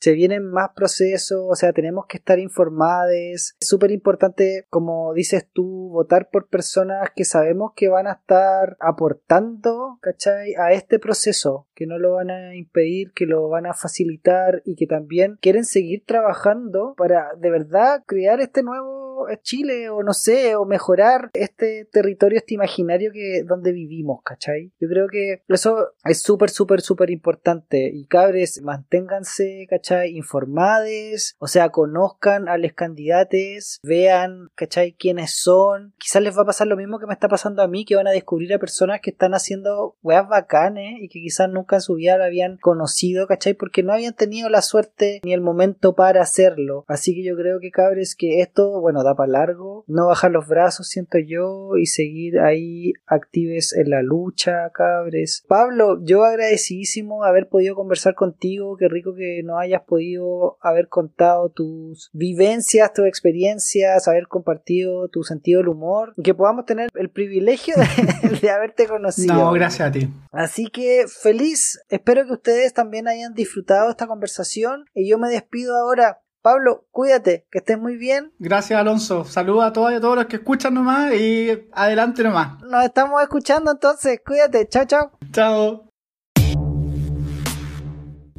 [0.00, 3.12] Se vienen más procesos, o sea, tenemos que estar informados.
[3.12, 8.76] Es súper importante, como dices tú, votar por personas que sabemos que van a estar
[8.80, 10.54] aportando, ¿cachai?
[10.54, 14.76] A este proceso, que no lo van a impedir, que lo van a facilitar y
[14.76, 19.03] que también quieren seguir trabajando para de verdad crear este nuevo
[19.42, 24.72] Chile o no sé, o mejorar este territorio, este imaginario que donde vivimos, ¿cachai?
[24.80, 30.16] Yo creo que eso es súper, súper, súper importante y cabres, manténganse, ¿cachai?
[30.16, 34.94] Informados, o sea, conozcan a los candidatos, vean, ¿cachai?
[34.98, 35.94] quiénes son.
[35.98, 38.06] Quizás les va a pasar lo mismo que me está pasando a mí, que van
[38.06, 41.94] a descubrir a personas que están haciendo weas bacanes y que quizás nunca en su
[41.94, 43.54] vida la habían conocido, ¿cachai?
[43.54, 46.84] Porque no habían tenido la suerte ni el momento para hacerlo.
[46.88, 49.84] Así que yo creo que cabres que esto, bueno, da para largo.
[49.86, 55.44] No bajar los brazos, siento yo, y seguir ahí actives en la lucha, cabres.
[55.48, 58.76] Pablo, yo agradecidísimo haber podido conversar contigo.
[58.76, 65.22] Qué rico que nos hayas podido haber contado tus vivencias, tus experiencias, haber compartido tu
[65.22, 66.14] sentido del humor.
[66.22, 69.34] Que podamos tener el privilegio de, de haberte conocido.
[69.34, 70.08] No, gracias a ti.
[70.32, 71.80] Así que feliz.
[71.88, 74.86] Espero que ustedes también hayan disfrutado esta conversación.
[74.94, 76.20] Y yo me despido ahora.
[76.44, 78.30] Pablo, cuídate, que estés muy bien.
[78.38, 79.24] Gracias, Alonso.
[79.24, 82.60] Saludos a todos y a todos los que escuchan nomás y adelante nomás.
[82.64, 84.20] Nos estamos escuchando entonces.
[84.22, 84.68] Cuídate.
[84.68, 85.12] Chao, chao.
[85.32, 85.90] Chao.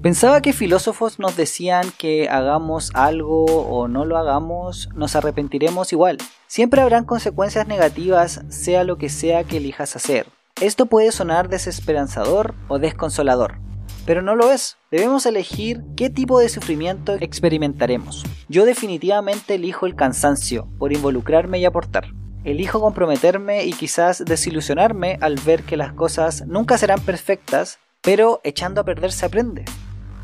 [0.03, 6.19] Pensaba que filósofos nos decían que hagamos algo o no lo hagamos, nos arrepentiremos igual.
[6.45, 10.27] Siempre habrán consecuencias negativas, sea lo que sea que elijas hacer.
[10.61, 13.57] Esto puede sonar desesperanzador o desconsolador,
[14.05, 14.77] pero no lo es.
[14.91, 18.23] Debemos elegir qué tipo de sufrimiento experimentaremos.
[18.47, 22.05] Yo definitivamente elijo el cansancio por involucrarme y aportar.
[22.43, 28.81] Elijo comprometerme y quizás desilusionarme al ver que las cosas nunca serán perfectas, pero echando
[28.81, 29.65] a perder se aprende.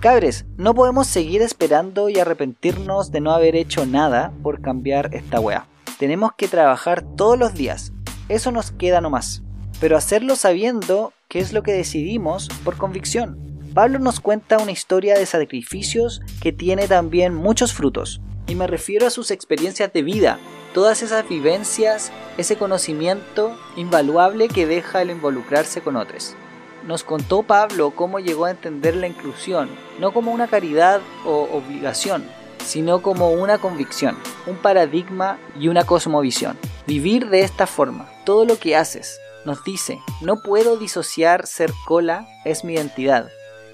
[0.02, 5.40] Cabres, no podemos seguir esperando y arrepentirnos de no haber hecho nada por cambiar esta
[5.40, 5.68] wea.
[6.00, 7.92] Tenemos que trabajar todos los días.
[8.30, 9.44] Eso nos queda nomás.
[9.80, 13.51] Pero hacerlo sabiendo qué es lo que decidimos por convicción.
[13.74, 18.20] Pablo nos cuenta una historia de sacrificios que tiene también muchos frutos.
[18.48, 20.40] Y me refiero a sus experiencias de vida,
[20.74, 26.36] todas esas vivencias, ese conocimiento invaluable que deja el involucrarse con otros.
[26.86, 29.70] Nos contó Pablo cómo llegó a entender la inclusión,
[30.00, 32.26] no como una caridad o obligación,
[32.66, 34.18] sino como una convicción,
[34.48, 36.58] un paradigma y una cosmovisión.
[36.88, 42.28] Vivir de esta forma, todo lo que haces, nos dice, no puedo disociar ser cola,
[42.44, 43.30] es mi identidad.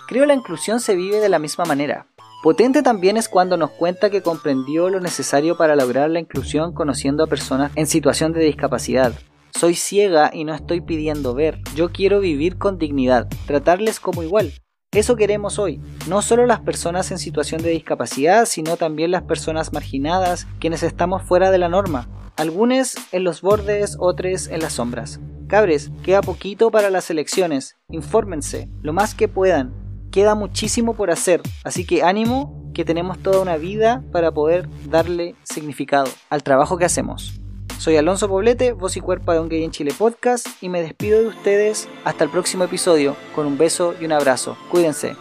[0.07, 2.07] Creo la inclusión se vive de la misma manera.
[2.41, 7.25] Potente también es cuando nos cuenta que comprendió lo necesario para lograr la inclusión conociendo
[7.25, 9.11] a personas en situación de discapacidad.
[9.53, 11.59] Soy ciega y no estoy pidiendo ver.
[11.75, 14.53] Yo quiero vivir con dignidad, tratarles como igual.
[14.93, 19.73] Eso queremos hoy, no solo las personas en situación de discapacidad, sino también las personas
[19.73, 22.07] marginadas, quienes estamos fuera de la norma.
[22.37, 25.19] Algunos en los bordes, otros en las sombras.
[25.47, 27.75] Cabres, queda poquito para las elecciones.
[27.89, 29.86] Infórmense, lo más que puedan.
[30.11, 35.35] Queda muchísimo por hacer, así que ánimo, que tenemos toda una vida para poder darle
[35.43, 37.39] significado al trabajo que hacemos.
[37.77, 41.21] Soy Alonso Poblete, voz y cuerpo de Un Gay en Chile Podcast, y me despido
[41.21, 44.57] de ustedes hasta el próximo episodio con un beso y un abrazo.
[44.71, 45.15] Cuídense,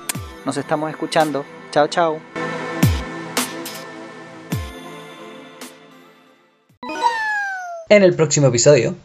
[0.44, 1.44] nos estamos escuchando.
[1.70, 2.18] Chao, chao.
[7.88, 8.96] En el próximo episodio.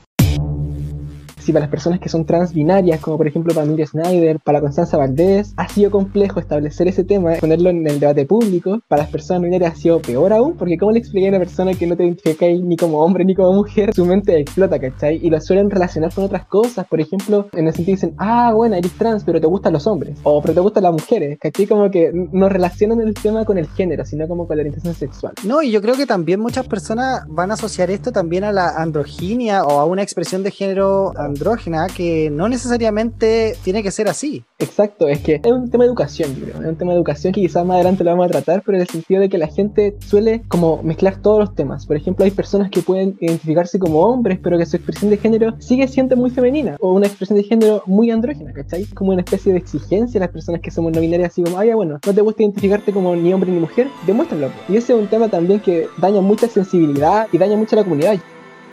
[1.41, 4.95] Si para las personas que son transbinarias, como por ejemplo para Miriam Snyder, para Constanza
[4.95, 9.41] Valdés, ha sido complejo establecer ese tema, ponerlo en el debate público, para las personas
[9.41, 12.03] binarias ha sido peor aún, porque ¿cómo le expliqué a una persona que no te
[12.03, 13.91] identificáis ni como hombre ni como mujer?
[13.95, 15.19] Su mente explota, ¿cachai?
[15.21, 18.75] Y lo suelen relacionar con otras cosas, por ejemplo, en el sentido dicen, ah, bueno,
[18.75, 21.65] eres trans, pero te gustan los hombres, o pero te gustan las mujeres, ¿cachai?
[21.65, 25.33] Como que no relacionan el tema con el género, sino como con la orientación sexual.
[25.43, 28.69] No, y yo creo que también muchas personas van a asociar esto también a la
[28.77, 34.43] androginia o a una expresión de género andrógena que no necesariamente tiene que ser así.
[34.59, 36.61] Exacto, es que es un tema de educación, yo creo.
[36.61, 38.81] Es un tema de educación que quizás más adelante lo vamos a tratar, pero en
[38.81, 41.85] el sentido de que la gente suele como mezclar todos los temas.
[41.85, 45.55] Por ejemplo, hay personas que pueden identificarse como hombres, pero que su expresión de género
[45.59, 48.85] sigue siendo muy femenina, o una expresión de género muy andrógena, ¿cachai?
[48.85, 51.65] Como una especie de exigencia a las personas que somos no binarias, así como, ah,
[51.65, 54.49] ya bueno, no te gusta identificarte como ni hombre ni mujer, demuéstralo.
[54.69, 57.83] Y ese es un tema también que daña mucha sensibilidad y daña mucho a la
[57.83, 58.13] comunidad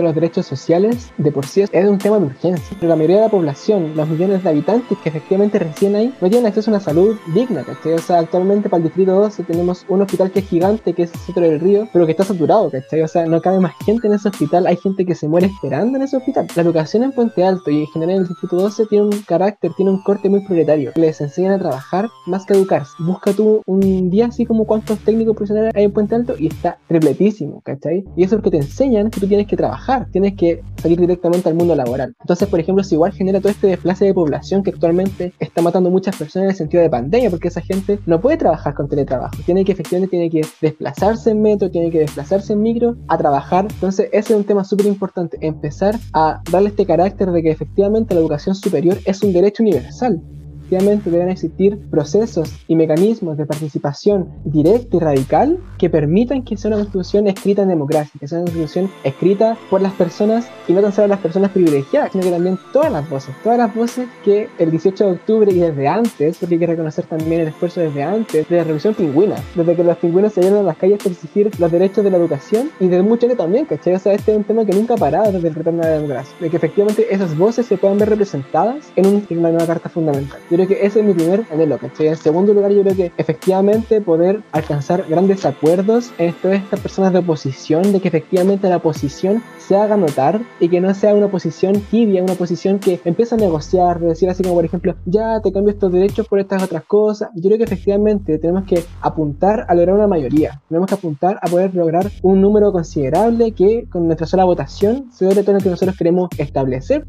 [0.05, 2.77] los derechos sociales de por sí es un tema de urgencia.
[2.79, 6.29] Pero la mayoría de la población, los millones de habitantes que efectivamente residen ahí, no
[6.29, 7.95] tienen acceso a una salud digna, ¿cachai?
[7.95, 11.13] O sea, actualmente para el distrito 12 tenemos un hospital que es gigante, que es
[11.13, 13.09] el centro del río, pero que está saturado, ¿cachai?
[13.09, 16.05] Sea, no cabe más gente en ese hospital, hay gente que se muere esperando en
[16.05, 16.47] ese hospital.
[16.55, 19.73] La educación en Puente Alto y en general en el distrito 12 tiene un carácter,
[19.77, 20.93] tiene un corte muy proletario.
[20.95, 22.93] Les enseñan a trabajar más que a educarse.
[23.01, 26.79] Busca tú un día así como cuántos técnicos profesionales hay en Puente Alto y está
[26.89, 28.05] repletísimo, ¿cachai?
[28.17, 31.01] Y eso es lo que te enseñan que tú tienes que trabajar tienes que salir
[31.01, 32.15] directamente al mundo laboral.
[32.21, 35.91] Entonces, por ejemplo, si igual genera todo este desplace de población que actualmente está matando
[35.91, 39.37] muchas personas en el sentido de pandemia, porque esa gente no puede trabajar con teletrabajo,
[39.45, 43.67] tiene que efectivamente tiene que desplazarse en metro, tiene que desplazarse en micro a trabajar.
[43.71, 48.15] Entonces, ese es un tema súper importante, empezar a darle este carácter de que efectivamente
[48.15, 50.21] la educación superior es un derecho universal
[50.69, 56.69] efectivamente deben existir procesos y mecanismos de participación directa y radical que permitan que sea
[56.69, 60.83] una constitución escrita en democracia, que sea una constitución escrita por las personas y no
[60.83, 64.49] tan solo las personas privilegiadas, sino que también todas las voces, todas las voces que
[64.59, 68.03] el 18 de octubre y desde antes, porque hay que reconocer también el esfuerzo desde
[68.03, 71.51] antes, de la revolución pingüina, desde que los pingüinos salieron a las calles para exigir
[71.59, 73.95] los derechos de la educación y de mucho que también, ¿cachai?
[73.95, 75.95] O sea, este es un tema que nunca ha parado desde el retorno de la
[75.97, 79.67] democracia, de que efectivamente esas voces se puedan ver representadas en, un- en una nueva
[79.67, 80.39] carta fundamental.
[80.51, 82.09] Yo creo que ese es mi primer anhelo, ¿cachai?
[82.09, 87.13] En segundo lugar, yo creo que efectivamente poder alcanzar grandes acuerdos en todas estas personas
[87.13, 91.27] de oposición, de que efectivamente la oposición se haga notar y que no sea una
[91.27, 95.41] oposición tibia, una oposición que empieza a negociar, de decir así como por ejemplo, ya
[95.41, 97.29] te cambio estos derechos por estas otras cosas.
[97.35, 101.47] Yo creo que efectivamente tenemos que apuntar a lograr una mayoría, tenemos que apuntar a
[101.49, 105.71] poder lograr un número considerable que con nuestra sola votación se logre todo lo que
[105.71, 107.07] nosotros queremos establecer.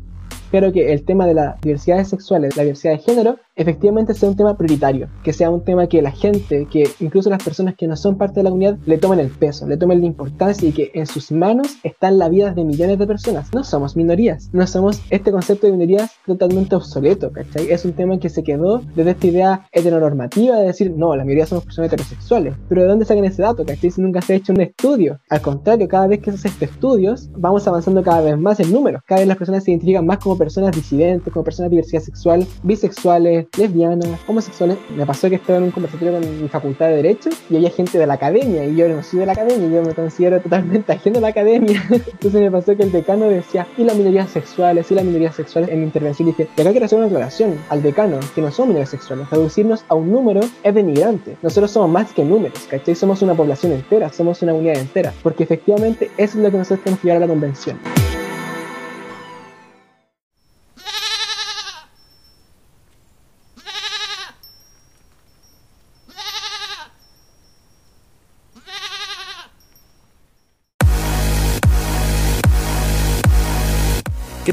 [0.50, 4.38] Espero que el tema de las diversidades sexuales, la diversidad de género, efectivamente sea un
[4.38, 7.98] tema prioritario, que sea un tema que la gente, que incluso las personas que no
[7.98, 10.92] son parte de la comunidad, le tomen el peso, le tomen la importancia y que
[10.94, 13.54] en sus manos están las vidas de millones de personas.
[13.54, 17.70] No somos minorías, no somos este concepto de minorías totalmente obsoleto, ¿cachai?
[17.70, 21.46] Es un tema que se quedó desde esta idea heteronormativa de decir, no, la mayoría
[21.46, 22.56] somos personas heterosexuales.
[22.70, 23.92] Pero ¿de dónde sacan ese dato, cachai?
[23.92, 25.20] Si nunca se ha hecho un estudio.
[25.30, 28.72] Al contrario, cada vez que se hace estos estudios, vamos avanzando cada vez más en
[28.72, 29.02] números.
[29.06, 32.46] Cada vez las personas se identifican más como personas disidentes, como personas de diversidad sexual,
[32.64, 34.78] bisexuales, lesbianas, homosexuales.
[34.96, 37.98] Me pasó que estaba en un conversatorio con mi facultad de Derecho y había gente
[37.98, 41.18] de la academia y yo no soy de la academia, yo me considero totalmente ajeno
[41.20, 41.84] a la academia.
[41.90, 45.70] Entonces me pasó que el decano decía, y las minorías sexuales, y las minorías sexuales
[45.70, 48.70] en mi intervención dije, de acá quiero hacer una aclaración al decano, que no son
[48.70, 49.30] minorías sexuales.
[49.30, 51.38] Reducirnos a un número es denigrante.
[51.42, 52.96] Nosotros somos más que números, ¿cachai?
[52.96, 56.84] Somos una población entera, somos una unidad entera, porque efectivamente eso es lo que nosotros
[56.84, 57.80] tenemos que llevar a la convención.